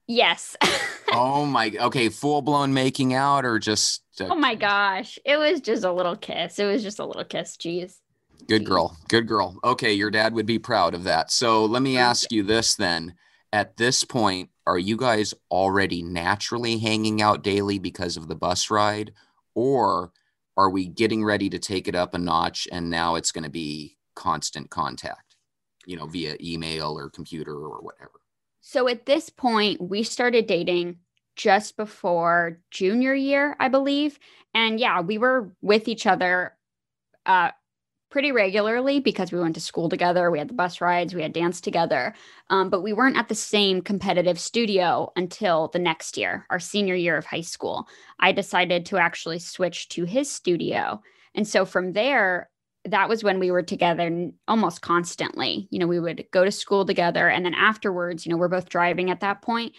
[0.06, 0.56] Yes.
[1.12, 1.72] oh my.
[1.78, 4.01] Okay, full blown making out or just?
[4.20, 4.28] A...
[4.28, 5.18] oh my gosh!
[5.24, 6.58] It was just a little kiss.
[6.58, 7.56] It was just a little kiss.
[7.56, 7.98] Jeez.
[8.48, 8.96] Good girl.
[9.08, 9.58] Good girl.
[9.62, 11.30] Okay, your dad would be proud of that.
[11.30, 13.14] So let me oh, ask you this then.
[13.52, 18.70] At this point, are you guys already naturally hanging out daily because of the bus
[18.70, 19.12] ride?
[19.54, 20.12] Or
[20.56, 23.50] are we getting ready to take it up a notch and now it's going to
[23.50, 25.36] be constant contact
[25.86, 28.20] you know via email or computer or whatever
[28.60, 30.96] so at this point we started dating
[31.36, 34.18] just before junior year i believe
[34.54, 36.56] and yeah we were with each other
[37.26, 37.50] uh,
[38.12, 40.30] pretty regularly because we went to school together.
[40.30, 42.14] We had the bus rides, we had dance together.
[42.50, 46.94] Um, but we weren't at the same competitive studio until the next year, our senior
[46.94, 47.88] year of high school.
[48.20, 51.00] I decided to actually switch to his studio.
[51.34, 52.50] And so from there,
[52.84, 55.66] that was when we were together almost constantly.
[55.70, 57.30] You know, we would go to school together.
[57.30, 59.72] And then afterwards, you know, we're both driving at that point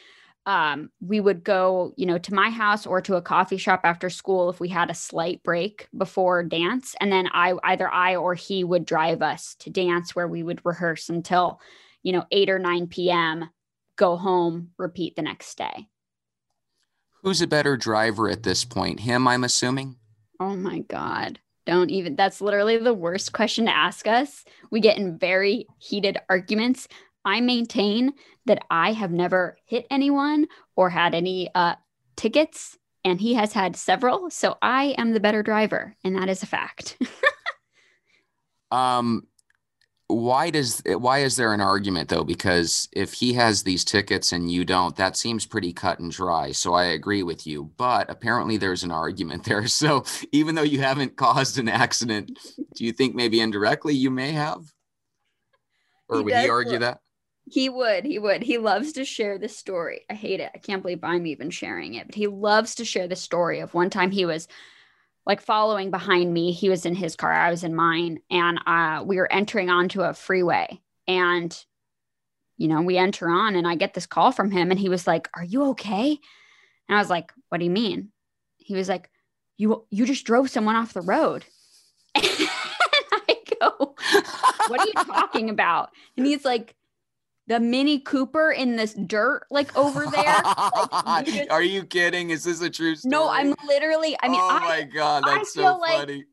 [0.45, 4.09] um, we would go, you know, to my house or to a coffee shop after
[4.09, 6.95] school if we had a slight break before dance.
[6.99, 10.61] And then I either I or he would drive us to dance where we would
[10.65, 11.61] rehearse until,
[12.01, 13.49] you know, 8 or 9 p.m.,
[13.95, 15.87] go home, repeat the next day.
[17.21, 18.99] Who's a better driver at this point?
[18.99, 19.95] Him, I'm assuming?
[20.41, 21.39] Oh my God.
[21.65, 24.43] Don't even, that's literally the worst question to ask us.
[24.69, 26.89] We get in very heated arguments.
[27.25, 28.13] I maintain
[28.45, 31.75] that I have never hit anyone or had any uh,
[32.15, 34.29] tickets, and he has had several.
[34.29, 36.97] So I am the better driver, and that is a fact.
[38.71, 39.27] um,
[40.07, 42.23] why does why is there an argument though?
[42.23, 46.51] Because if he has these tickets and you don't, that seems pretty cut and dry.
[46.51, 47.71] So I agree with you.
[47.77, 49.67] But apparently there's an argument there.
[49.67, 52.37] So even though you haven't caused an accident,
[52.75, 54.61] do you think maybe indirectly you may have?
[56.09, 56.99] Or he would he argue that?
[57.45, 58.05] He would.
[58.05, 58.41] He would.
[58.41, 60.05] He loves to share the story.
[60.09, 60.51] I hate it.
[60.55, 63.73] I can't believe I'm even sharing it, but he loves to share the story of
[63.73, 64.47] one time he was
[65.25, 66.51] like following behind me.
[66.51, 70.01] He was in his car, I was in mine, and uh, we were entering onto
[70.01, 70.81] a freeway.
[71.07, 71.57] And,
[72.57, 75.05] you know, we enter on, and I get this call from him, and he was
[75.05, 76.17] like, Are you okay?
[76.87, 78.11] And I was like, What do you mean?
[78.57, 79.09] He was like,
[79.57, 81.45] You you just drove someone off the road.
[82.15, 83.95] and I go,
[84.67, 85.89] What are you talking about?
[86.15, 86.75] And he's like,
[87.47, 90.41] the Mini Cooper in this dirt, like over there.
[91.05, 91.51] Like, you just...
[91.51, 92.29] Are you kidding?
[92.29, 93.11] Is this a true story?
[93.11, 94.15] No, I'm literally.
[94.21, 96.25] I mean, oh I, my god, that's so like funny.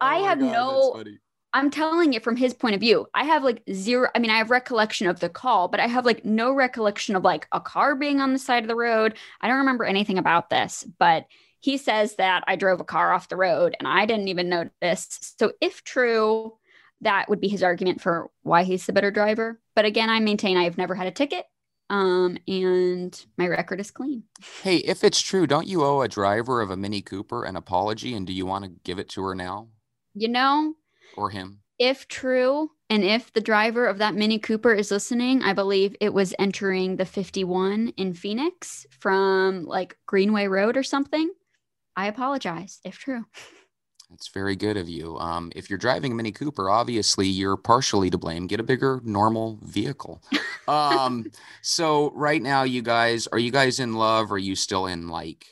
[0.00, 1.04] I oh have god, no.
[1.52, 3.06] I'm telling it from his point of view.
[3.14, 4.08] I have like zero.
[4.14, 7.24] I mean, I have recollection of the call, but I have like no recollection of
[7.24, 9.14] like a car being on the side of the road.
[9.40, 11.26] I don't remember anything about this, but
[11.60, 15.34] he says that I drove a car off the road and I didn't even notice.
[15.38, 16.58] So if true,
[17.00, 19.58] that would be his argument for why he's the better driver.
[19.76, 21.46] But again, I maintain I've never had a ticket
[21.88, 24.24] um, and my record is clean.
[24.62, 28.14] Hey, if it's true, don't you owe a driver of a Mini Cooper an apology?
[28.14, 29.68] And do you want to give it to her now?
[30.14, 30.74] You know,
[31.16, 31.60] or him?
[31.78, 36.12] If true, and if the driver of that Mini Cooper is listening, I believe it
[36.12, 41.30] was entering the 51 in Phoenix from like Greenway Road or something.
[41.94, 43.24] I apologize if true.
[44.16, 45.18] That's very good of you.
[45.18, 48.46] Um, if you're driving a Mini Cooper, obviously you're partially to blame.
[48.46, 50.22] Get a bigger, normal vehicle.
[50.66, 51.26] um,
[51.60, 54.32] so right now, you guys, are you guys in love?
[54.32, 55.44] Or are you still in like?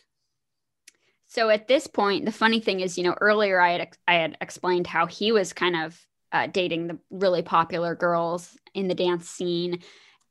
[1.27, 4.39] So at this point, the funny thing is, you know, earlier I had I had
[4.41, 6.01] explained how he was kind of
[6.33, 9.81] uh, dating the really popular girls in the dance scene,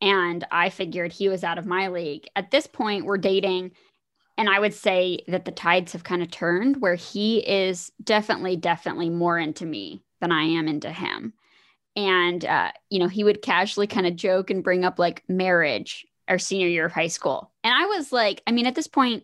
[0.01, 2.25] and I figured he was out of my league.
[2.35, 3.73] At this point, we're dating
[4.37, 8.55] and I would say that the tides have kind of turned where he is definitely,
[8.55, 11.33] definitely more into me than I am into him.
[11.95, 16.05] And, uh, you know, he would casually kind of joke and bring up like marriage
[16.27, 17.51] our senior year of high school.
[17.63, 19.23] And I was like, I mean, at this point,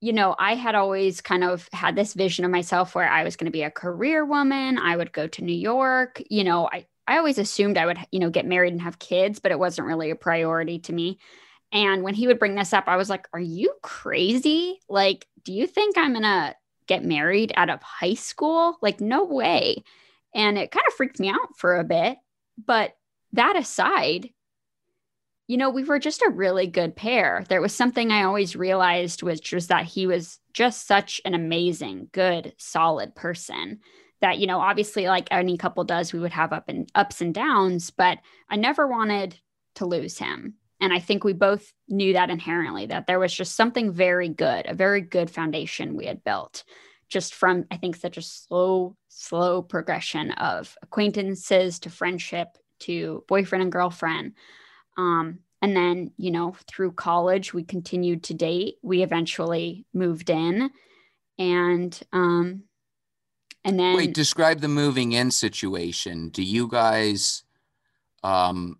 [0.00, 3.34] you know, I had always kind of had this vision of myself where I was
[3.34, 4.78] going to be a career woman.
[4.78, 6.22] I would go to New York.
[6.30, 9.40] You know, I, I always assumed I would, you know, get married and have kids,
[9.40, 11.18] but it wasn't really a priority to me.
[11.72, 14.80] And when he would bring this up, I was like, Are you crazy?
[14.88, 16.54] Like, do you think I'm going to
[16.86, 18.76] get married out of high school?
[18.80, 19.82] Like, no way.
[20.34, 22.18] And it kind of freaked me out for a bit.
[22.64, 22.94] But
[23.32, 24.30] that aside,
[25.46, 27.44] you know, we were just a really good pair.
[27.48, 32.08] There was something I always realized, which was that he was just such an amazing,
[32.12, 33.80] good, solid person
[34.20, 37.32] that, you know, obviously like any couple does, we would have up and ups and
[37.34, 39.38] downs, but I never wanted
[39.76, 40.54] to lose him.
[40.80, 44.66] And I think we both knew that inherently that there was just something very good,
[44.66, 46.64] a very good foundation we had built
[47.08, 53.62] just from, I think, such a slow, slow progression of acquaintances to friendship to boyfriend
[53.62, 54.32] and girlfriend.
[54.98, 58.76] Um, and then, you know, through college, we continued to date.
[58.82, 60.70] We eventually moved in.
[61.38, 62.64] And, um,
[63.64, 63.96] and then.
[63.96, 66.28] Wait, describe the moving in situation.
[66.28, 67.44] Do you guys,
[68.22, 68.78] um,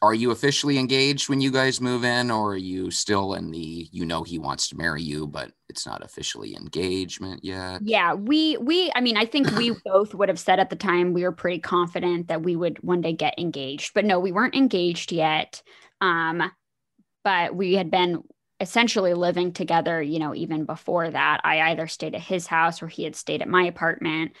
[0.00, 3.88] are you officially engaged when you guys move in or are you still in the
[3.90, 7.80] you know he wants to marry you but it's not officially engagement yet?
[7.82, 11.12] Yeah we we i mean i think we both would have said at the time
[11.12, 14.54] we were pretty confident that we would one day get engaged but no we weren't
[14.54, 15.62] engaged yet.
[16.00, 16.50] Um
[17.24, 18.22] but we had been
[18.60, 21.40] essentially living together you know even before that.
[21.44, 24.32] I either stayed at his house or he had stayed at my apartment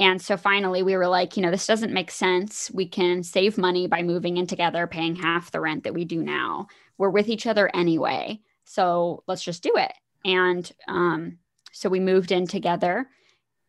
[0.00, 2.70] and so finally, we were like, you know, this doesn't make sense.
[2.72, 6.22] We can save money by moving in together, paying half the rent that we do
[6.22, 6.66] now.
[6.98, 8.40] We're with each other anyway.
[8.64, 9.92] So let's just do it.
[10.24, 11.38] And um,
[11.72, 13.08] so we moved in together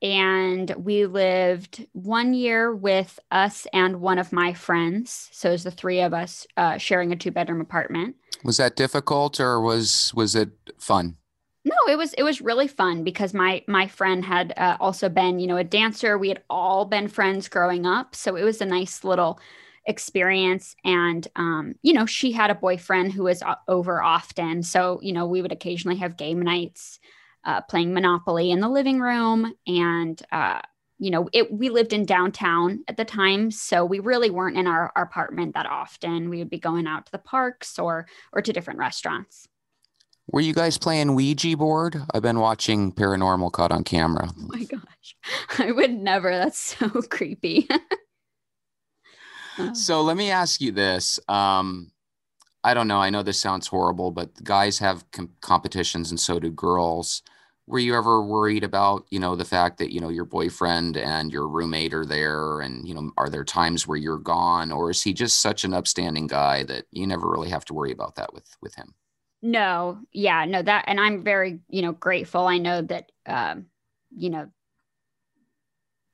[0.02, 5.30] and we lived one year with us and one of my friends.
[5.32, 8.16] So it was the three of us uh, sharing a two bedroom apartment.
[8.44, 11.18] Was that difficult or was was it fun?
[11.66, 15.40] No, it was it was really fun because my my friend had uh, also been
[15.40, 16.18] you know a dancer.
[16.18, 19.40] We had all been friends growing up, so it was a nice little
[19.88, 20.76] experience.
[20.86, 25.12] And um, you know, she had a boyfriend who was uh, over often, so you
[25.12, 27.00] know we would occasionally have game nights,
[27.46, 30.62] uh, playing Monopoly in the living room, and uh,
[31.00, 31.52] you know it.
[31.52, 35.56] We lived in downtown at the time, so we really weren't in our, our apartment
[35.56, 36.30] that often.
[36.30, 39.48] We would be going out to the parks or or to different restaurants.
[40.28, 42.02] Were you guys playing Ouija board?
[42.14, 44.30] I've been watching Paranormal Caught on Camera.
[44.38, 45.16] Oh my gosh.
[45.60, 46.32] I would never.
[46.32, 47.68] That's so creepy.
[49.74, 51.18] So let me ask you this.
[51.30, 51.92] Um,
[52.66, 53.00] I don't know.
[53.00, 57.22] I know this sounds horrible, but guys have com- competitions and so do girls.
[57.66, 61.32] Were you ever worried about, you know, the fact that, you know, your boyfriend and
[61.32, 65.02] your roommate are there and, you know, are there times where you're gone or is
[65.02, 68.34] he just such an upstanding guy that you never really have to worry about that
[68.34, 68.94] with with him?
[69.48, 72.48] No, yeah, no, that, and I'm very, you know, grateful.
[72.48, 73.68] I know that, um,
[74.10, 74.48] you know,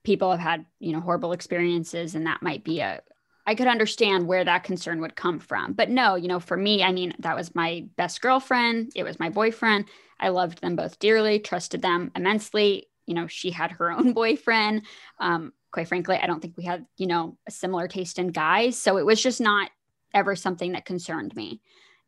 [0.03, 3.01] people have had, you know, horrible experiences, and that might be a,
[3.47, 5.71] I could understand where that concern would come from.
[5.71, 8.91] But no, you know, for me, I mean, that was my best girlfriend.
[8.97, 9.85] It was my boyfriend.
[10.19, 12.89] I loved them both dearly, trusted them immensely.
[13.05, 14.81] You know, she had her own boyfriend.
[15.21, 18.77] Um, quite frankly, I don't think we had, you know, a similar taste in guys.
[18.77, 19.71] So it was just not
[20.13, 21.61] ever something that concerned me.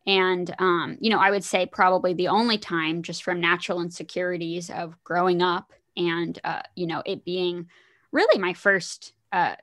[0.06, 4.70] And, um, you know, I would say probably the only time just from natural insecurities
[4.70, 7.68] of growing up and, uh, you know, it being
[8.12, 9.56] really my first uh,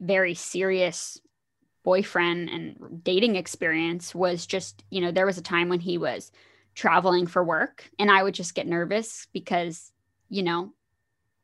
[0.00, 1.20] very serious
[1.84, 6.32] boyfriend and dating experience was just, you know, there was a time when he was
[6.74, 9.92] traveling for work and I would just get nervous because,
[10.28, 10.72] you know,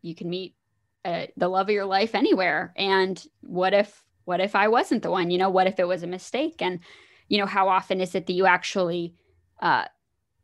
[0.02, 0.56] you can meet
[1.04, 2.74] uh, the love of your life anywhere.
[2.76, 5.30] And what if, what if I wasn't the one?
[5.30, 6.60] You know, what if it was a mistake?
[6.60, 6.80] And,
[7.32, 9.14] you know, how often is it that you actually
[9.62, 9.86] uh,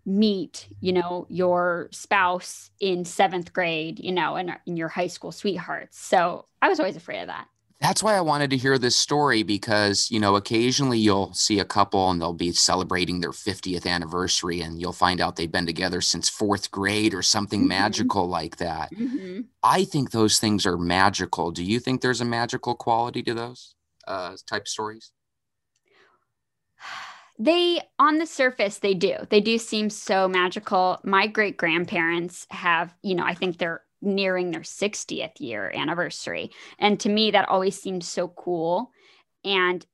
[0.06, 5.30] meet, you know, your spouse in seventh grade, you know, and, and your high school
[5.30, 6.00] sweethearts?
[6.00, 7.46] So I was always afraid of that
[7.80, 11.64] that's why I wanted to hear this story because, you know, occasionally you'll see a
[11.64, 16.00] couple and they'll be celebrating their 50th anniversary and you'll find out they've been together
[16.00, 17.68] since fourth grade or something mm-hmm.
[17.68, 18.90] magical like that.
[18.92, 19.42] Mm-hmm.
[19.62, 21.52] I think those things are magical.
[21.52, 23.76] Do you think there's a magical quality to those
[24.08, 25.12] uh, type stories?
[27.38, 29.14] They, on the surface, they do.
[29.30, 30.98] They do seem so magical.
[31.04, 36.50] My great grandparents have, you know, I think they're nearing their 60th year anniversary.
[36.78, 38.90] And to me, that always seems so cool.
[39.44, 39.84] And,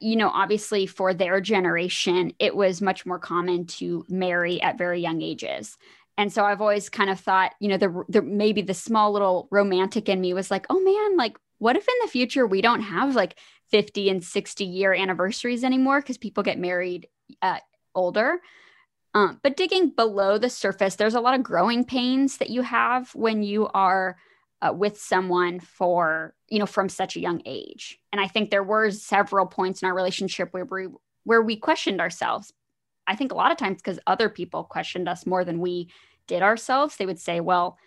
[0.00, 5.00] you know, obviously for their generation, it was much more common to marry at very
[5.00, 5.76] young ages.
[6.16, 9.48] And so I've always kind of thought, you know, the, the maybe the small little
[9.50, 12.82] romantic in me was like, oh man, like, what if in the future we don't
[12.82, 13.36] have like
[13.70, 17.08] 50 and 60 year anniversaries anymore because people get married
[17.42, 17.58] uh,
[17.94, 18.40] older?
[19.14, 23.14] Um, but digging below the surface, there's a lot of growing pains that you have
[23.14, 24.16] when you are
[24.60, 28.00] uh, with someone for, you know, from such a young age.
[28.12, 30.88] And I think there were several points in our relationship where we,
[31.24, 32.52] where we questioned ourselves.
[33.06, 35.90] I think a lot of times because other people questioned us more than we
[36.26, 36.96] did ourselves.
[36.96, 37.78] They would say, well,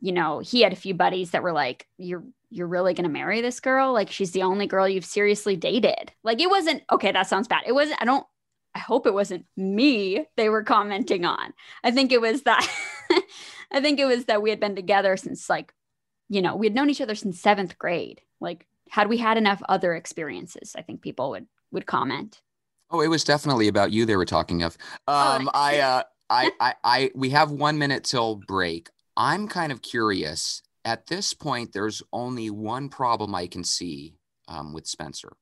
[0.00, 3.12] you know, he had a few buddies that were like, you're, you're really going to
[3.12, 3.92] marry this girl?
[3.92, 6.12] Like, she's the only girl you've seriously dated.
[6.22, 7.64] Like, it wasn't, okay, that sounds bad.
[7.66, 8.26] It wasn't, I don't,
[8.74, 11.54] I hope it wasn't me they were commenting on.
[11.82, 12.68] I think it was that
[13.72, 15.72] I think it was that we had been together since like,
[16.28, 18.20] you know, we had known each other since seventh grade.
[18.40, 22.42] Like, had we had enough other experiences, I think people would would comment.
[22.90, 24.76] Oh, it was definitely about you they were talking of.
[25.08, 28.90] Oh, um, oh, I, uh, I, I, I, we have one minute till break.
[29.16, 30.62] I'm kind of curious.
[30.86, 34.14] At this point, there's only one problem I can see
[34.48, 35.32] um, with Spencer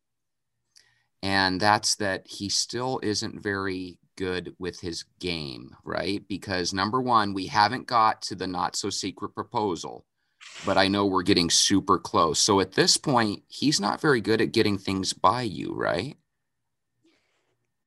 [1.24, 6.22] and that's that he still isn't very good with his game, right?
[6.28, 10.04] Because number one, we haven't got to the not so secret proposal,
[10.66, 12.38] but I know we're getting super close.
[12.38, 16.18] So at this point, he's not very good at getting things by you, right?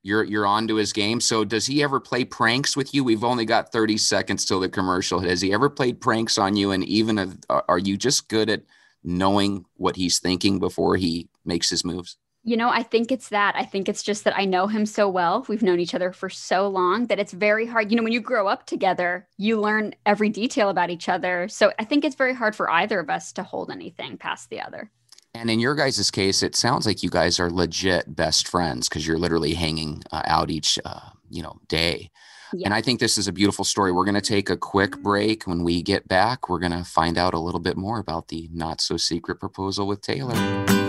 [0.07, 1.19] You're you're on to his game.
[1.19, 3.03] So does he ever play pranks with you?
[3.03, 5.19] We've only got 30 seconds till the commercial.
[5.19, 6.71] Has he ever played pranks on you?
[6.71, 8.63] And even are you just good at
[9.03, 12.17] knowing what he's thinking before he makes his moves?
[12.43, 13.57] You know, I think it's that.
[13.57, 15.45] I think it's just that I know him so well.
[15.49, 17.91] We've known each other for so long that it's very hard.
[17.91, 21.49] You know, when you grow up together, you learn every detail about each other.
[21.49, 24.61] So I think it's very hard for either of us to hold anything past the
[24.61, 24.89] other.
[25.33, 29.05] And in your guys' case, it sounds like you guys are legit best friends because
[29.05, 32.11] you're literally hanging uh, out each, uh, you know, day.
[32.53, 32.67] Yeah.
[32.67, 33.91] And I think this is a beautiful story.
[33.91, 35.43] We're going to take a quick break.
[35.43, 38.49] When we get back, we're going to find out a little bit more about the
[38.53, 40.86] not so secret proposal with Taylor.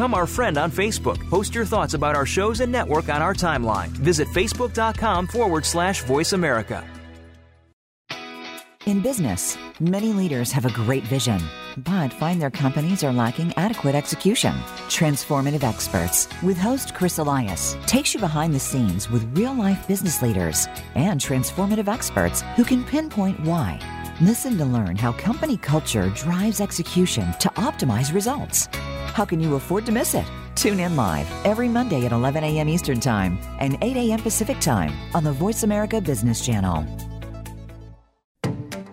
[0.00, 1.20] Become our friend on Facebook.
[1.28, 3.88] Post your thoughts about our shows and network on our timeline.
[3.88, 6.82] Visit facebook.com forward slash voice America.
[8.86, 11.38] In business, many leaders have a great vision,
[11.76, 14.54] but find their companies are lacking adequate execution.
[14.88, 20.22] Transformative Experts with host Chris Elias takes you behind the scenes with real life business
[20.22, 23.78] leaders and transformative experts who can pinpoint why.
[24.22, 28.66] Listen to learn how company culture drives execution to optimize results.
[29.12, 30.24] How can you afford to miss it?
[30.54, 32.68] Tune in live every Monday at 11 a.m.
[32.68, 34.20] Eastern Time and 8 a.m.
[34.20, 36.84] Pacific Time on the Voice America Business Channel.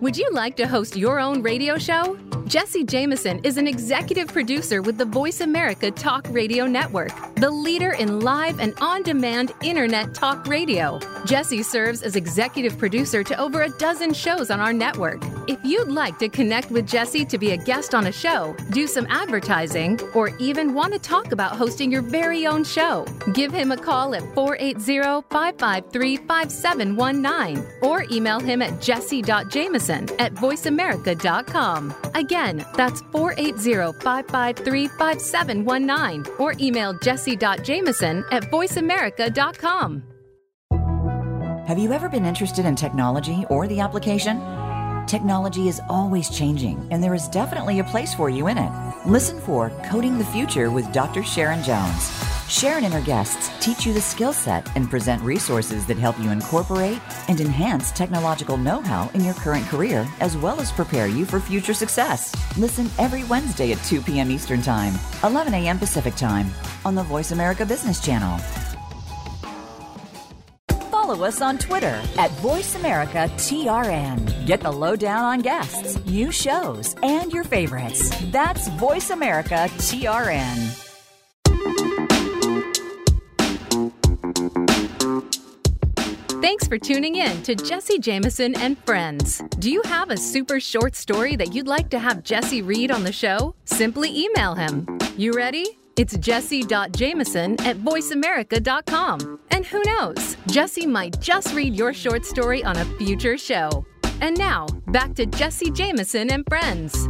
[0.00, 2.16] Would you like to host your own radio show?
[2.48, 7.92] Jesse Jameson is an executive producer with the Voice America Talk Radio Network, the leader
[7.92, 10.98] in live and on demand internet talk radio.
[11.26, 15.22] Jesse serves as executive producer to over a dozen shows on our network.
[15.46, 18.86] If you'd like to connect with Jesse to be a guest on a show, do
[18.86, 23.72] some advertising, or even want to talk about hosting your very own show, give him
[23.72, 31.94] a call at 480 553 5719 or email him at jesse.jameson at voiceamerica.com.
[32.14, 32.37] Again,
[32.74, 40.02] that's 480 553 5719 or email jesse.jameson at voiceamerica.com.
[41.66, 44.40] Have you ever been interested in technology or the application?
[45.06, 48.72] Technology is always changing, and there is definitely a place for you in it.
[49.06, 51.22] Listen for Coding the Future with Dr.
[51.22, 55.98] Sharon Jones Sharon and her guests teach you the skill set and present resources that
[55.98, 60.72] help you incorporate and enhance technological know how in your current career, as well as
[60.72, 62.34] prepare you for future success.
[62.56, 64.30] Listen every Wednesday at 2 p.m.
[64.30, 64.94] Eastern Time,
[65.24, 65.78] 11 a.m.
[65.78, 66.50] Pacific Time
[66.86, 68.38] on the Voice America Business Channel.
[70.90, 74.46] Follow us on Twitter at VoiceAmericaTRN.
[74.46, 78.10] Get the lowdown on guests, new shows, and your favorites.
[78.30, 80.86] That's Voice America TRN.
[86.40, 89.42] Thanks for tuning in to Jesse Jameson and Friends.
[89.58, 93.04] Do you have a super short story that you'd like to have Jesse read on
[93.04, 93.54] the show?
[93.64, 94.86] Simply email him.
[95.16, 95.78] You ready?
[95.96, 99.40] It's jesse.jameson at voiceamerica.com.
[99.50, 103.84] And who knows, Jesse might just read your short story on a future show.
[104.20, 107.08] And now, back to Jesse Jameson and Friends.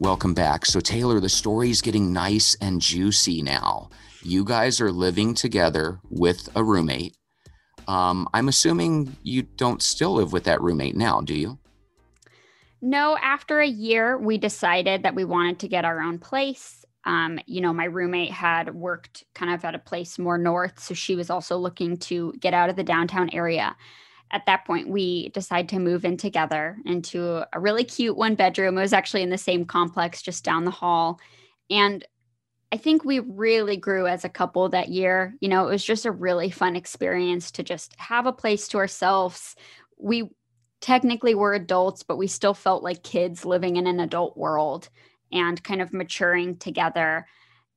[0.00, 0.66] Welcome back.
[0.66, 3.90] So, Taylor, the story's getting nice and juicy now.
[4.22, 7.16] You guys are living together with a roommate.
[7.86, 11.58] Um, I'm assuming you don't still live with that roommate now, do you?
[12.82, 16.84] No, after a year, we decided that we wanted to get our own place.
[17.04, 20.94] Um, you know, my roommate had worked kind of at a place more north, so
[20.94, 23.76] she was also looking to get out of the downtown area.
[24.30, 28.76] At that point, we decided to move in together into a really cute one bedroom.
[28.76, 31.20] It was actually in the same complex just down the hall.
[31.70, 32.04] And
[32.72, 35.34] I think we really grew as a couple that year.
[35.40, 38.78] You know, it was just a really fun experience to just have a place to
[38.78, 39.54] ourselves.
[39.96, 40.30] We
[40.80, 44.88] technically were adults, but we still felt like kids living in an adult world
[45.30, 47.26] and kind of maturing together.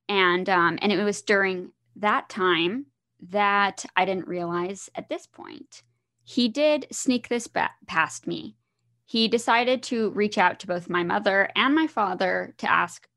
[0.09, 2.87] And um, and it was during that time
[3.29, 5.83] that I didn't realize at this point
[6.29, 8.57] he did sneak this ba- past me.
[9.05, 13.07] He decided to reach out to both my mother and my father to ask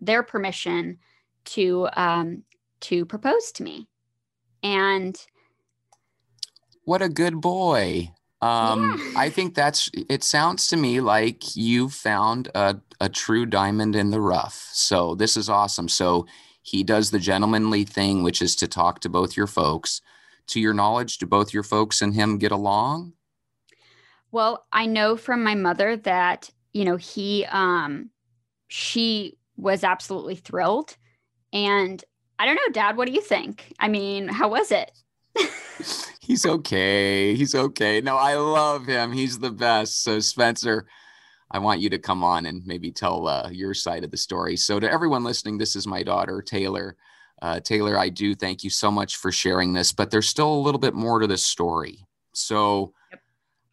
[0.00, 0.98] their permission
[1.46, 2.44] to um,
[2.82, 3.88] to propose to me,
[4.62, 5.20] and
[6.84, 8.12] what a good boy.
[8.40, 9.20] Um, yeah.
[9.20, 9.90] I think that's.
[10.08, 14.70] It sounds to me like you found a a true diamond in the rough.
[14.72, 15.88] So this is awesome.
[15.88, 16.24] So
[16.62, 20.00] he does the gentlemanly thing, which is to talk to both your folks.
[20.50, 23.12] To your knowledge, do both your folks and him get along?
[24.32, 28.10] Well, I know from my mother that you know he um
[28.68, 30.96] she was absolutely thrilled
[31.52, 32.02] and
[32.38, 33.74] I don't know, Dad, what do you think?
[33.78, 34.90] I mean, how was it?
[36.20, 37.34] He's okay.
[37.34, 38.00] He's okay.
[38.00, 39.12] No, I love him.
[39.12, 40.02] He's the best.
[40.02, 40.86] So, Spencer,
[41.50, 44.56] I want you to come on and maybe tell uh, your side of the story.
[44.56, 46.96] So, to everyone listening, this is my daughter, Taylor.
[47.42, 50.60] Uh, Taylor, I do thank you so much for sharing this, but there's still a
[50.60, 52.06] little bit more to this story.
[52.32, 52.92] So,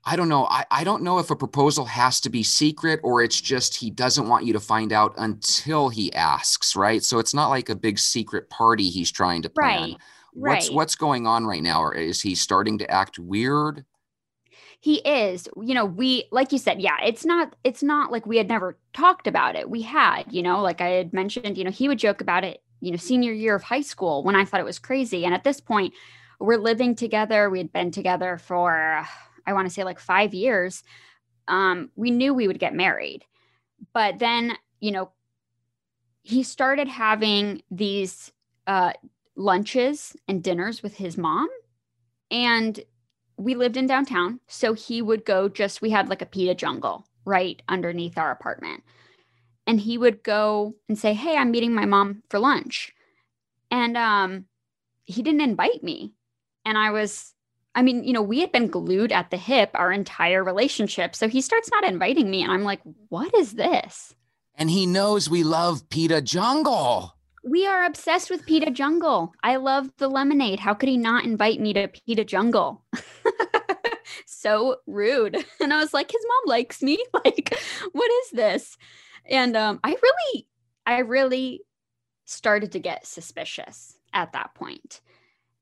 [0.09, 0.45] I don't know.
[0.45, 3.91] I, I don't know if a proposal has to be secret or it's just he
[3.91, 7.03] doesn't want you to find out until he asks, right?
[7.03, 9.82] So it's not like a big secret party he's trying to plan.
[9.82, 9.97] Right.
[10.32, 10.76] What's right.
[10.76, 11.84] what's going on right now?
[11.84, 13.84] Or is he starting to act weird?
[14.80, 15.49] He is.
[15.61, 18.78] You know, we like you said, yeah, it's not it's not like we had never
[18.93, 19.70] talked about it.
[19.70, 22.61] We had, you know, like I had mentioned, you know, he would joke about it,
[22.80, 25.25] you know, senior year of high school when I thought it was crazy.
[25.25, 25.93] And at this point,
[26.39, 27.49] we're living together.
[27.49, 29.05] We had been together for
[29.47, 30.84] I want to say like five years,
[31.47, 33.23] um, we knew we would get married.
[33.93, 35.11] But then, you know,
[36.21, 38.32] he started having these
[38.67, 38.91] uh,
[39.38, 41.47] lunches and dinners with his mom.
[42.30, 42.78] And
[43.38, 44.41] we lived in downtown.
[44.47, 48.84] So he would go just, we had like a pita jungle right underneath our apartment.
[49.68, 52.93] And he would go and say, Hey, I'm meeting my mom for lunch.
[53.70, 54.45] And um,
[55.03, 56.13] he didn't invite me.
[56.65, 57.34] And I was
[57.78, 61.15] I mean, you know, we had been glued at the hip our entire relationship.
[61.15, 62.41] So he starts not inviting me.
[62.41, 64.15] And I'm like, what is this?
[64.55, 67.13] And he knows we love Pita Jungle.
[67.43, 69.32] We are obsessed with Pita Jungle.
[69.43, 70.59] I love the lemonade.
[70.59, 72.84] How could he not invite me to Pita Jungle?
[74.26, 75.45] so rude.
[75.61, 76.97] And I was like, his mom likes me.
[77.13, 77.55] Like,
[77.91, 78.76] what is this?
[79.28, 80.47] And um, I really,
[80.86, 81.61] I really
[82.25, 85.01] started to get suspicious at that point.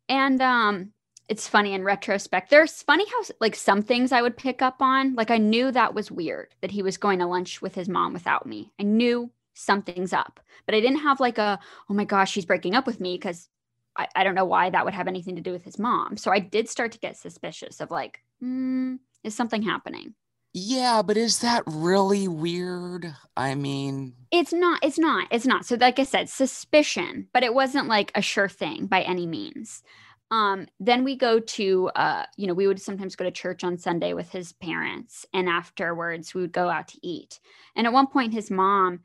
[0.08, 0.92] And um,
[1.28, 2.50] it's funny in retrospect.
[2.50, 5.16] There's funny how like some things I would pick up on.
[5.16, 8.14] Like I knew that was weird that he was going to lunch with his mom
[8.14, 8.72] without me.
[8.80, 11.60] I knew something's up, but I didn't have like a
[11.90, 13.50] oh my gosh she's breaking up with me because
[13.96, 16.18] I, I don't know why that would have anything to do with his mom.
[16.18, 20.14] So I did start to get suspicious of like, mm, is something happening?
[20.56, 23.16] Yeah, but is that really weird?
[23.38, 24.84] I mean, it's not.
[24.84, 25.28] It's not.
[25.32, 25.66] It's not.
[25.66, 29.84] So, like I said, suspicion, but it wasn't like a sure thing by any means.
[30.32, 33.78] Um, then we go to, uh, you know, we would sometimes go to church on
[33.78, 37.40] Sunday with his parents, and afterwards we would go out to eat.
[37.76, 39.02] And at one point, his mom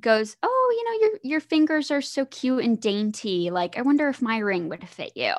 [0.00, 3.50] goes, "Oh, you know, your your fingers are so cute and dainty.
[3.50, 5.34] Like, I wonder if my ring would fit you."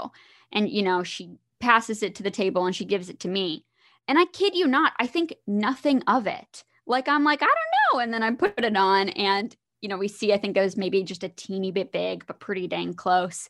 [0.54, 3.66] And you know, she passes it to the table and she gives it to me.
[4.08, 6.64] And I kid you not, I think nothing of it.
[6.86, 8.00] Like I'm like, I don't know.
[8.00, 10.78] And then I put it on and you know, we see I think it was
[10.78, 13.50] maybe just a teeny bit big, but pretty dang close.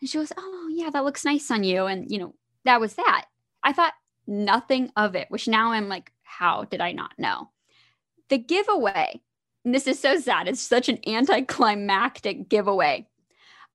[0.00, 1.86] And she goes, Oh, yeah, that looks nice on you.
[1.86, 2.34] And you know,
[2.64, 3.26] that was that.
[3.62, 3.94] I thought
[4.26, 7.50] nothing of it, which now I'm like, how did I not know?
[8.28, 9.20] The giveaway,
[9.64, 13.08] and this is so sad, it's such an anticlimactic giveaway.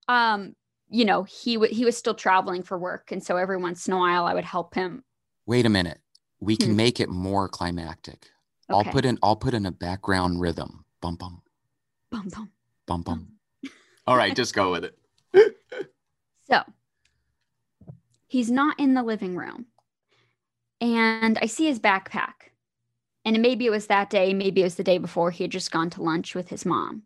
[0.08, 0.56] Um,
[0.90, 3.94] you know, he w- he was still traveling for work, and so every once in
[3.94, 5.04] a while I would help him.
[5.46, 6.00] Wait a minute.
[6.40, 6.76] We can Hmm.
[6.78, 8.28] make it more climactic.
[8.70, 10.86] I'll put in I'll put in a background rhythm.
[11.02, 11.42] Bum bum
[12.12, 12.52] Bum, bum.
[12.88, 13.28] bum bum.
[14.08, 14.98] All right, just go with it.
[16.48, 16.62] So
[18.28, 19.66] he's not in the living room.
[20.82, 22.52] And I see his backpack.
[23.24, 25.72] And maybe it was that day, maybe it was the day before he had just
[25.72, 27.04] gone to lunch with his mom.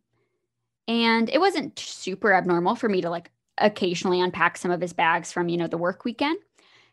[0.90, 5.32] And it wasn't super abnormal for me to like occasionally unpack some of his bags
[5.32, 6.40] from, you know, the work weekend.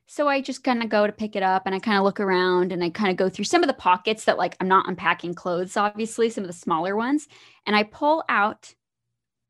[0.07, 2.21] So I just kind of go to pick it up and I kind of look
[2.21, 4.89] around and I kind of go through some of the pockets that like I'm not
[4.89, 7.27] unpacking clothes, obviously, some of the smaller ones.
[7.67, 8.75] And I pull out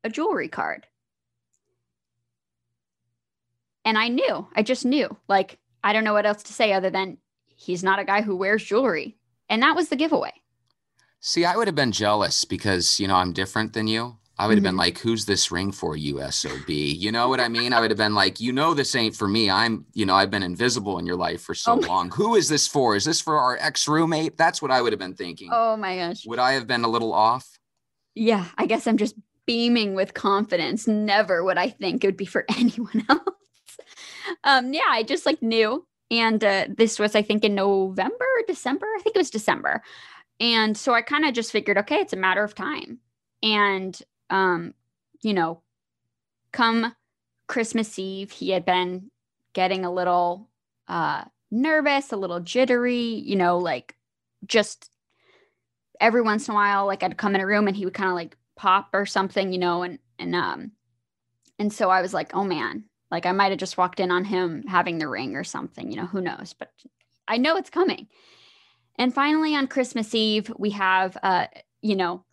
[0.03, 0.87] a jewelry card.
[3.85, 6.89] And I knew, I just knew, like, I don't know what else to say other
[6.89, 7.19] than
[7.55, 9.15] he's not a guy who wears jewelry.
[9.47, 10.33] And that was the giveaway.
[11.21, 14.17] See, I would have been jealous because, you know, I'm different than you.
[14.39, 14.79] I would have been Mhm.
[14.79, 16.69] like, who's this ring for, you SOB?
[16.69, 17.73] You know what I mean?
[17.73, 19.49] I would have been like, you know, this ain't for me.
[19.49, 22.11] I'm, you know, I've been invisible in your life for so Oh long.
[22.11, 22.95] Who is this for?
[22.95, 24.37] Is this for our ex roommate?
[24.37, 25.49] That's what I would have been thinking.
[25.51, 26.25] Oh my gosh.
[26.27, 27.57] Would I have been a little off?
[28.13, 29.15] Yeah, I guess I'm just
[29.47, 30.87] beaming with confidence.
[30.87, 33.21] Never would I think it would be for anyone else.
[34.43, 35.85] um, yeah, I just like knew.
[36.09, 38.85] And uh, this was, I think, in November, December.
[38.97, 39.81] I think it was December.
[40.39, 42.99] And so I kind of just figured, okay, it's a matter of time.
[43.43, 44.73] And, um,
[45.21, 45.61] you know,
[46.51, 46.95] come
[47.47, 49.09] Christmas Eve, he had been
[49.53, 50.49] getting a little
[50.87, 53.95] uh, nervous, a little jittery, you know, like
[54.45, 54.91] just
[55.99, 58.09] every once in a while, like I'd come in a room and he would kind
[58.09, 60.71] of like pop or something, you know, and and um
[61.59, 64.23] and so I was like, oh man, like I might have just walked in on
[64.25, 66.53] him having the ring or something, you know, who knows?
[66.57, 66.71] But
[67.27, 68.07] I know it's coming.
[68.99, 71.47] And finally on Christmas Eve, we have uh,
[71.81, 72.23] you know,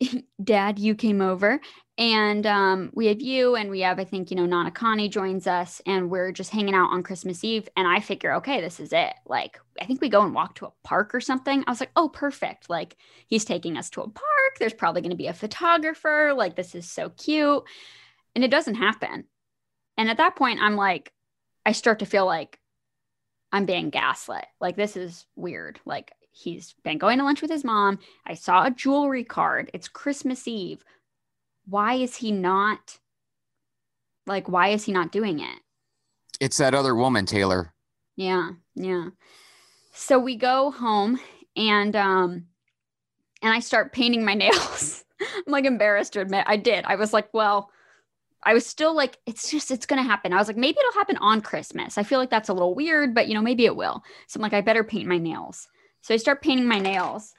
[0.44, 1.60] dad, you came over
[1.98, 5.46] and um, we have you and we have, I think, you know, Nana Connie joins
[5.46, 7.68] us and we're just hanging out on Christmas Eve.
[7.76, 9.12] And I figure, okay, this is it.
[9.26, 11.62] Like, I think we go and walk to a park or something.
[11.66, 12.70] I was like, oh, perfect.
[12.70, 12.96] Like,
[13.26, 14.58] he's taking us to a park.
[14.58, 16.32] There's probably going to be a photographer.
[16.34, 17.62] Like, this is so cute.
[18.34, 19.24] And it doesn't happen.
[19.98, 21.12] And at that point, I'm like,
[21.66, 22.58] I start to feel like
[23.52, 24.46] I'm being gaslit.
[24.60, 25.80] Like, this is weird.
[25.84, 27.98] Like, he's been going to lunch with his mom.
[28.26, 29.70] I saw a jewelry card.
[29.74, 30.84] It's Christmas Eve.
[31.66, 32.98] Why is he not
[34.26, 35.58] like why is he not doing it?
[36.40, 37.72] It's that other woman, Taylor.
[38.16, 39.08] Yeah, yeah.
[39.92, 41.20] So we go home
[41.56, 42.46] and um
[43.42, 45.04] and I start painting my nails.
[45.20, 46.84] I'm like embarrassed to admit I did.
[46.86, 47.70] I was like, well,
[48.42, 50.32] I was still like, it's just, it's going to happen.
[50.32, 51.98] I was like, maybe it'll happen on Christmas.
[51.98, 54.02] I feel like that's a little weird, but you know, maybe it will.
[54.28, 55.68] So I'm like, I better paint my nails.
[56.00, 57.34] So I start painting my nails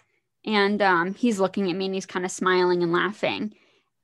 [0.45, 3.53] and um, he's looking at me and he's kind of smiling and laughing.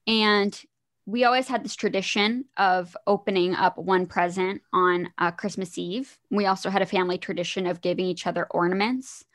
[0.05, 0.59] And
[1.05, 6.17] we always had this tradition of opening up one present on uh, Christmas Eve.
[6.29, 9.25] We also had a family tradition of giving each other ornaments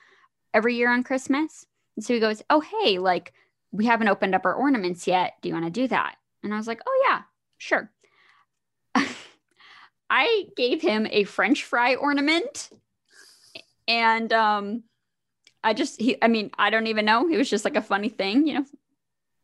[0.53, 1.67] every year on Christmas.
[1.97, 3.33] And so he goes, Oh, hey, like
[3.71, 5.35] we haven't opened up our ornaments yet.
[5.41, 6.17] Do you want to do that?
[6.43, 7.23] And I was like, Oh, yeah,
[7.59, 7.91] sure.
[10.11, 12.69] I gave him a French fry ornament.
[13.89, 14.85] And um,
[15.65, 17.29] I just, he, I mean, I don't even know.
[17.29, 18.65] It was just like a funny thing, you know.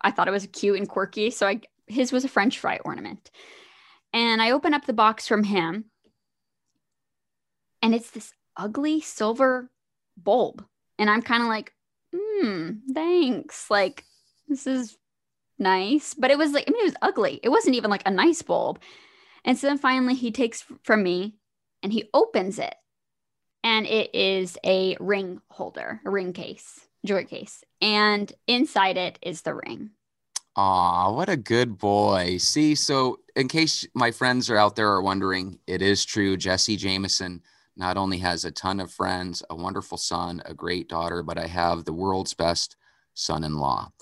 [0.01, 1.31] I thought it was cute and quirky.
[1.31, 3.31] So I, his was a French fry ornament.
[4.13, 5.87] And I open up the box from him,
[7.83, 9.71] and it's this ugly silver
[10.17, 10.65] bulb.
[10.99, 11.73] And I'm kind of like,
[12.15, 13.71] hmm, thanks.
[13.71, 14.05] Like,
[14.49, 14.97] this is
[15.59, 16.15] nice.
[16.15, 17.39] But it was like, I mean, it was ugly.
[17.43, 18.81] It wasn't even like a nice bulb.
[19.45, 21.37] And so then finally he takes from me
[21.83, 22.75] and he opens it.
[23.65, 27.65] And it is a ring holder, a ring case, jewelry case.
[27.81, 29.91] And inside it is the ring.
[30.57, 32.37] Aw, what a good boy.
[32.39, 36.37] See, so in case my friends are out there are wondering, it is true.
[36.37, 37.43] Jesse Jameson
[37.77, 41.47] not only has a ton of friends, a wonderful son, a great daughter, but I
[41.47, 42.77] have the world's best
[43.15, 43.93] son in law.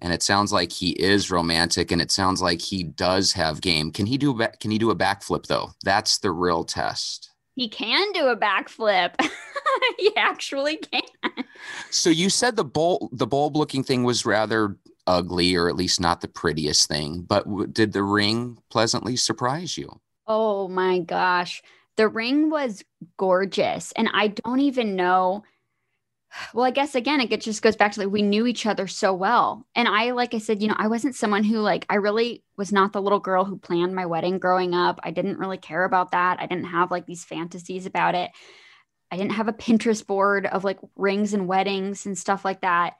[0.00, 3.90] And it sounds like he is romantic and it sounds like he does have game.
[3.90, 5.70] Can he do a can he do a backflip though?
[5.82, 7.30] That's the real test.
[7.54, 9.14] He can do a backflip.
[9.98, 11.44] he actually can.
[11.90, 14.76] So you said the bulb the bulb looking thing was rather
[15.06, 17.22] ugly or at least not the prettiest thing.
[17.22, 20.00] But w- did the ring pleasantly surprise you?
[20.26, 21.62] Oh my gosh.
[21.96, 22.82] The ring was
[23.16, 23.92] gorgeous.
[23.92, 25.44] And I don't even know.
[26.52, 29.12] Well, I guess again, it just goes back to like we knew each other so
[29.14, 29.66] well.
[29.74, 32.72] And I, like I said, you know, I wasn't someone who, like, I really was
[32.72, 35.00] not the little girl who planned my wedding growing up.
[35.02, 36.40] I didn't really care about that.
[36.40, 38.30] I didn't have like these fantasies about it.
[39.10, 42.94] I didn't have a Pinterest board of like rings and weddings and stuff like that.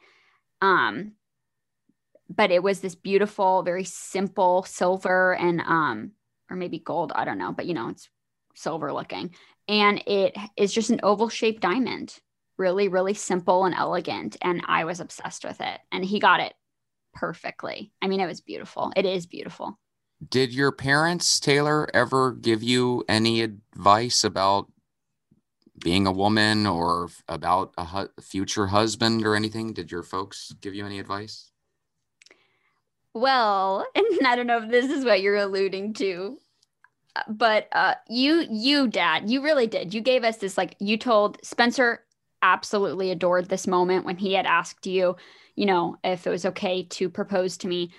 [0.60, 1.12] Um,
[2.28, 6.12] but it was this beautiful, very simple silver and um,
[6.50, 7.12] or maybe gold.
[7.14, 8.08] I don't know, but you know, it's
[8.54, 9.34] silver looking.
[9.68, 12.18] And it is just an oval shaped diamond,
[12.56, 14.36] really, really simple and elegant.
[14.42, 15.80] And I was obsessed with it.
[15.92, 16.54] And he got it
[17.12, 17.92] perfectly.
[18.02, 18.92] I mean, it was beautiful.
[18.96, 19.78] It is beautiful.
[20.28, 24.70] Did your parents, Taylor, ever give you any advice about
[25.82, 29.72] being a woman or about a hu- future husband or anything?
[29.72, 31.50] Did your folks give you any advice?
[33.12, 36.38] Well, and I don't know if this is what you're alluding to,
[37.16, 39.92] uh, but uh, you, you, Dad, you really did.
[39.92, 42.03] You gave us this like you told Spencer
[42.44, 45.16] absolutely adored this moment when he had asked you,
[45.56, 47.90] you know, if it was okay to propose to me.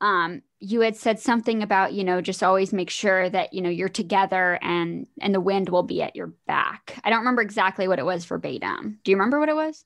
[0.00, 3.70] Um, you had said something about you know just always make sure that you know
[3.70, 6.98] you're together and and the wind will be at your back.
[7.02, 8.98] I don't remember exactly what it was verbatim.
[9.02, 9.84] Do you remember what it was?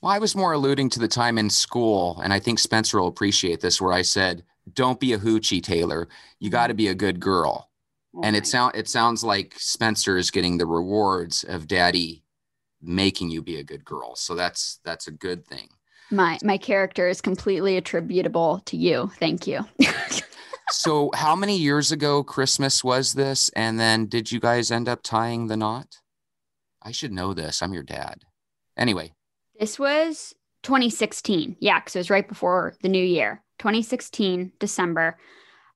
[0.00, 3.08] Well, I was more alluding to the time in school, and I think Spencer will
[3.08, 6.08] appreciate this, where I said, "Don't be a hoochie, Taylor.
[6.38, 7.70] You got to be a good girl."
[8.14, 12.22] Oh and it sound it sounds like Spencer is getting the rewards of Daddy
[12.82, 14.16] making you be a good girl.
[14.16, 15.68] So that's that's a good thing.
[16.10, 19.10] my my character is completely attributable to you.
[19.18, 19.64] Thank you.
[20.70, 23.50] So how many years ago Christmas was this?
[23.50, 25.98] And then did you guys end up tying the knot?
[26.82, 27.62] I should know this.
[27.62, 28.24] I'm your dad.
[28.76, 29.12] Anyway,
[29.60, 31.56] This was 2016.
[31.60, 33.42] Yeah, because it was right before the new year.
[33.60, 35.16] 2016, December.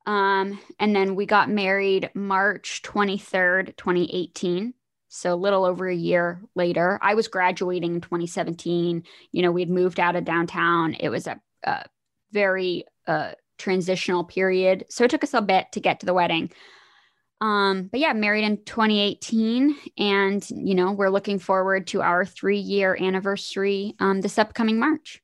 [0.06, 4.74] Um, and then we got married March 23rd, 2018.
[5.12, 6.98] So a little over a year later.
[7.02, 9.02] I was graduating in 2017.
[9.32, 10.94] You know, we'd moved out of downtown.
[10.94, 11.84] It was a, a
[12.30, 14.86] very uh, transitional period.
[14.88, 16.52] So it took us a bit to get to the wedding.
[17.40, 22.96] Um, but yeah, married in 2018, and you know we're looking forward to our three-year
[23.00, 25.22] anniversary um, this upcoming March.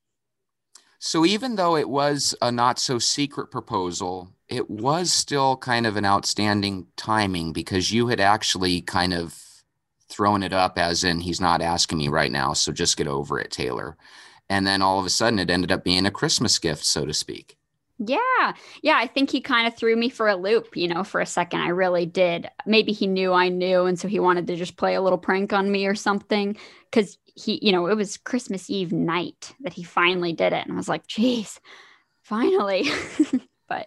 [0.99, 5.97] so even though it was a not so secret proposal, it was still kind of
[5.99, 9.46] an outstanding timing because you had actually kind of
[10.17, 13.39] thrown it up as in he's not asking me right now, so just get over
[13.39, 13.97] it, Taylor.
[14.49, 17.13] And then all of a sudden it ended up being a Christmas gift, so to
[17.13, 17.59] speak.
[17.99, 18.53] Yeah,
[18.83, 21.27] yeah, I think he kind of threw me for a loop, you know, for a
[21.27, 21.61] second.
[21.61, 22.49] I really did.
[22.67, 25.53] Maybe he knew I knew, and so he wanted to just play a little prank
[25.53, 26.59] on me or something.
[26.91, 30.73] Because he, you know, it was Christmas Eve night that he finally did it, and
[30.73, 31.59] I was like, "Geez,
[32.23, 32.91] finally!"
[33.69, 33.87] but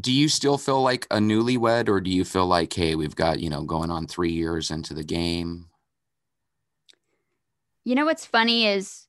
[0.00, 3.40] Do you still feel like a newlywed or do you feel like, hey, we've got,
[3.40, 5.66] you know, going on three years into the game?
[7.84, 9.06] You know what's funny is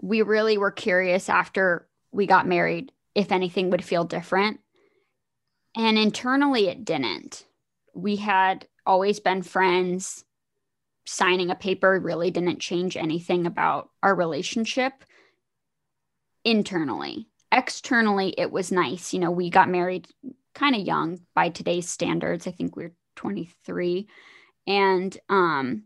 [0.00, 4.60] we really were curious after we got married if anything would feel different.
[5.76, 7.44] And internally, it didn't.
[7.94, 10.24] We had always been friends.
[11.06, 15.04] Signing a paper really didn't change anything about our relationship
[16.44, 17.28] internally.
[17.54, 19.14] Externally, it was nice.
[19.14, 20.08] You know, we got married
[20.54, 22.48] kind of young by today's standards.
[22.48, 24.08] I think we are 23.
[24.66, 25.84] And um,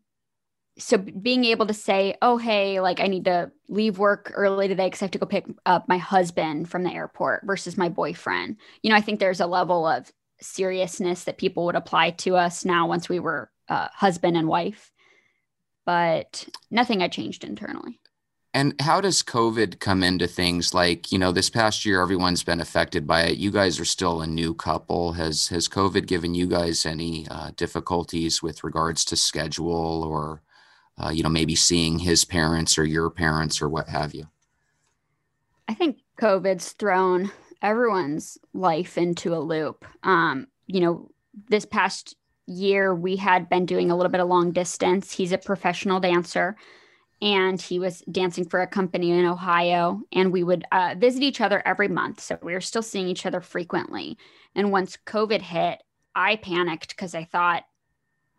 [0.79, 4.87] so being able to say, oh, hey, like I need to leave work early today
[4.87, 8.57] because I have to go pick up my husband from the airport versus my boyfriend.
[8.83, 10.11] You know, I think there's a level of
[10.41, 14.91] seriousness that people would apply to us now once we were uh, husband and wife.
[15.85, 18.01] But nothing had changed internally.
[18.59, 22.61] And how does COVID come into things like, you know, this past year everyone's been
[22.61, 23.39] affected by it.
[23.39, 25.13] You guys are still a new couple.
[25.13, 30.43] Has has COVID given you guys any uh, difficulties with regards to schedule or
[31.01, 34.27] uh, you know, maybe seeing his parents or your parents or what have you?
[35.69, 37.31] I think COVID's thrown
[37.63, 39.85] everyone's life into a loop.
[40.03, 41.13] Um, you know,
[41.49, 45.13] this past year we had been doing a little bit of long distance.
[45.13, 46.57] He's a professional dancer
[47.21, 51.41] and he was dancing for a company in Ohio and we would uh, visit each
[51.41, 52.21] other every month.
[52.21, 54.17] So we were still seeing each other frequently.
[54.55, 55.83] And once COVID hit,
[56.15, 57.65] I panicked because I thought,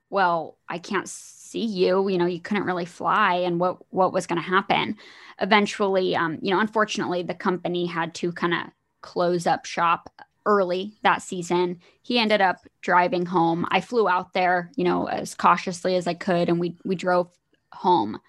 [0.10, 2.10] well, I can't see you.
[2.10, 4.98] You know, you couldn't really fly, and what what was going to happen?
[5.40, 8.62] Eventually, um, you know, unfortunately, the company had to kind of
[9.02, 10.10] close up shop
[10.46, 11.80] early that season.
[12.02, 13.68] He ended up driving home.
[13.70, 17.30] I flew out there, you know, as cautiously as I could, and we we drove
[17.72, 18.20] home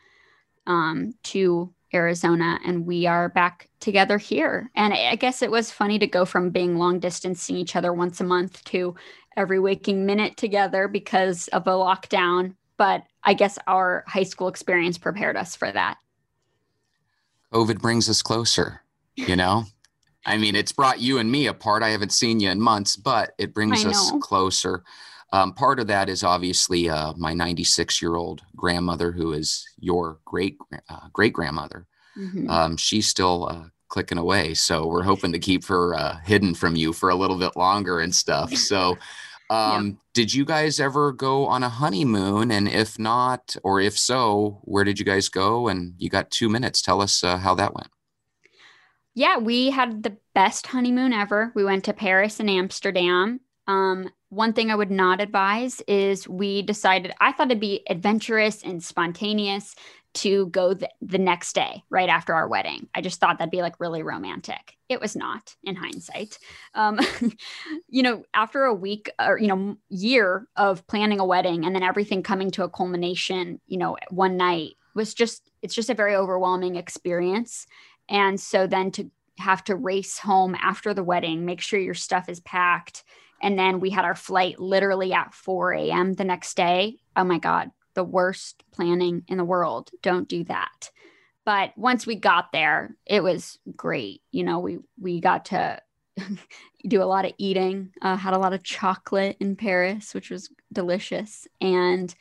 [0.71, 4.71] um, to Arizona, and we are back together here.
[4.77, 7.93] And I guess it was funny to go from being long distance, seeing each other
[7.93, 8.95] once a month, to
[9.37, 12.55] every waking minute together because of a lockdown.
[12.77, 15.99] But I guess our high school experience prepared us for that.
[17.53, 18.83] COVID brings us closer,
[19.17, 19.65] you know?
[20.25, 21.83] I mean, it's brought you and me apart.
[21.83, 24.85] I haven't seen you in months, but it brings us closer.
[25.33, 30.19] Um, part of that is obviously uh, my 96 year old grandmother, who is your
[30.25, 30.59] great
[30.89, 31.87] uh, great grandmother.
[32.17, 32.51] Mm-hmm.
[32.51, 36.75] Um, she's still uh, clicking away, so we're hoping to keep her uh, hidden from
[36.75, 38.53] you for a little bit longer and stuff.
[38.55, 38.99] So,
[39.51, 39.93] um, yeah.
[40.15, 42.51] did you guys ever go on a honeymoon?
[42.51, 45.69] And if not, or if so, where did you guys go?
[45.69, 46.83] And you got two minutes.
[46.83, 47.91] Tell us uh, how that went.
[49.15, 51.53] Yeah, we had the best honeymoon ever.
[51.55, 53.41] We went to Paris and Amsterdam.
[53.67, 58.63] Um, one thing I would not advise is we decided, I thought it'd be adventurous
[58.63, 59.75] and spontaneous
[60.13, 62.89] to go the, the next day, right after our wedding.
[62.95, 64.77] I just thought that'd be like really romantic.
[64.89, 66.39] It was not in hindsight.
[66.75, 66.99] Um,
[67.89, 71.83] you know, after a week or, you know, year of planning a wedding and then
[71.83, 76.17] everything coming to a culmination, you know, one night was just, it's just a very
[76.17, 77.67] overwhelming experience.
[78.09, 82.29] And so then to have to race home after the wedding, make sure your stuff
[82.29, 83.05] is packed.
[83.41, 86.15] And then we had our flight literally at 4 a.m.
[86.15, 86.99] the next day.
[87.17, 89.91] Oh my God, the worst planning in the world.
[90.03, 90.91] Don't do that.
[91.45, 94.23] But once we got there, it was great.
[94.31, 95.81] You know, we we got to
[96.87, 100.51] do a lot of eating, uh, had a lot of chocolate in Paris, which was
[100.73, 101.47] delicious.
[101.61, 102.15] And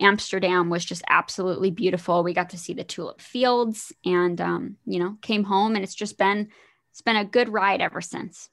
[0.00, 2.22] Amsterdam was just absolutely beautiful.
[2.22, 5.94] We got to see the tulip fields and, um, you know, came home and it's
[5.94, 6.48] just been,
[6.90, 8.50] it's been a good ride ever since.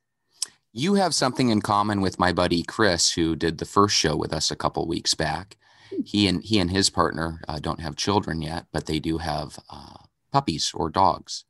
[0.76, 4.34] You have something in common with my buddy Chris, who did the first show with
[4.34, 5.56] us a couple weeks back.
[5.92, 6.02] Hmm.
[6.04, 9.60] He and he and his partner uh, don't have children yet, but they do have
[9.70, 9.98] uh,
[10.32, 11.46] puppies or dogs.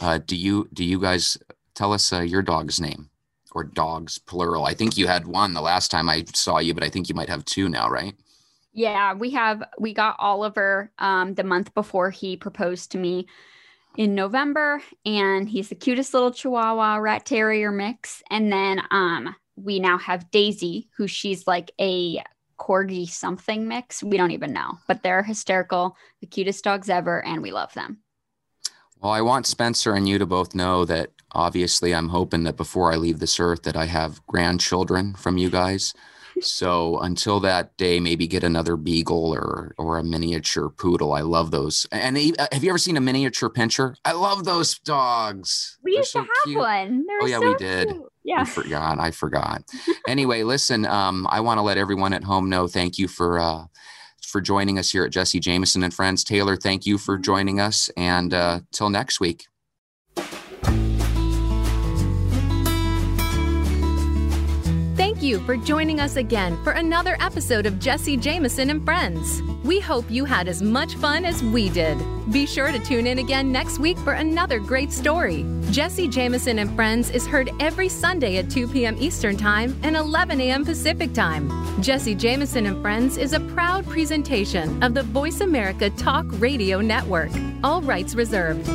[0.00, 1.36] Uh, do you do you guys
[1.74, 3.10] tell us uh, your dog's name
[3.52, 4.64] or dogs plural?
[4.64, 7.14] I think you had one the last time I saw you, but I think you
[7.14, 8.14] might have two now, right?
[8.72, 13.26] Yeah, we have we got Oliver um, the month before he proposed to me
[13.96, 18.22] in November, and he's the cutest little Chihuahua rat terrier mix.
[18.30, 22.22] And then um, we now have Daisy, who she's like a
[22.58, 24.02] corgi something mix.
[24.02, 27.98] We don't even know, but they're hysterical, the cutest dogs ever, and we love them.
[29.00, 32.92] Well, I want Spencer and you to both know that obviously I'm hoping that before
[32.92, 35.92] I leave this earth that I have grandchildren from you guys
[36.40, 41.12] so until that day, maybe get another beagle or or a miniature poodle.
[41.12, 41.86] I love those.
[41.92, 43.94] And uh, have you ever seen a miniature pinscher?
[44.04, 45.78] I love those dogs.
[45.82, 46.58] We They're used so to have cute.
[46.58, 47.06] one.
[47.06, 47.88] They're oh yeah, so we did.
[47.88, 48.02] Cute.
[48.24, 48.98] Yeah, I forgot.
[48.98, 49.62] I forgot.
[50.08, 50.86] anyway, listen.
[50.86, 52.66] Um, I want to let everyone at home know.
[52.66, 53.38] Thank you for.
[53.38, 53.64] Uh,
[54.26, 56.24] for joining us here at Jesse Jameson and Friends.
[56.24, 57.88] Taylor, thank you for joining us.
[57.96, 59.46] And uh, till next week.
[65.24, 69.40] You for joining us again for another episode of Jesse Jameson and Friends.
[69.64, 71.96] We hope you had as much fun as we did.
[72.30, 75.46] Be sure to tune in again next week for another great story.
[75.70, 78.96] Jesse Jameson and Friends is heard every Sunday at 2 p.m.
[79.00, 80.64] Eastern Time and 11 a.m.
[80.64, 81.50] Pacific Time.
[81.82, 87.30] Jesse Jameson and Friends is a proud presentation of the Voice America Talk Radio Network.
[87.62, 88.68] All rights reserved.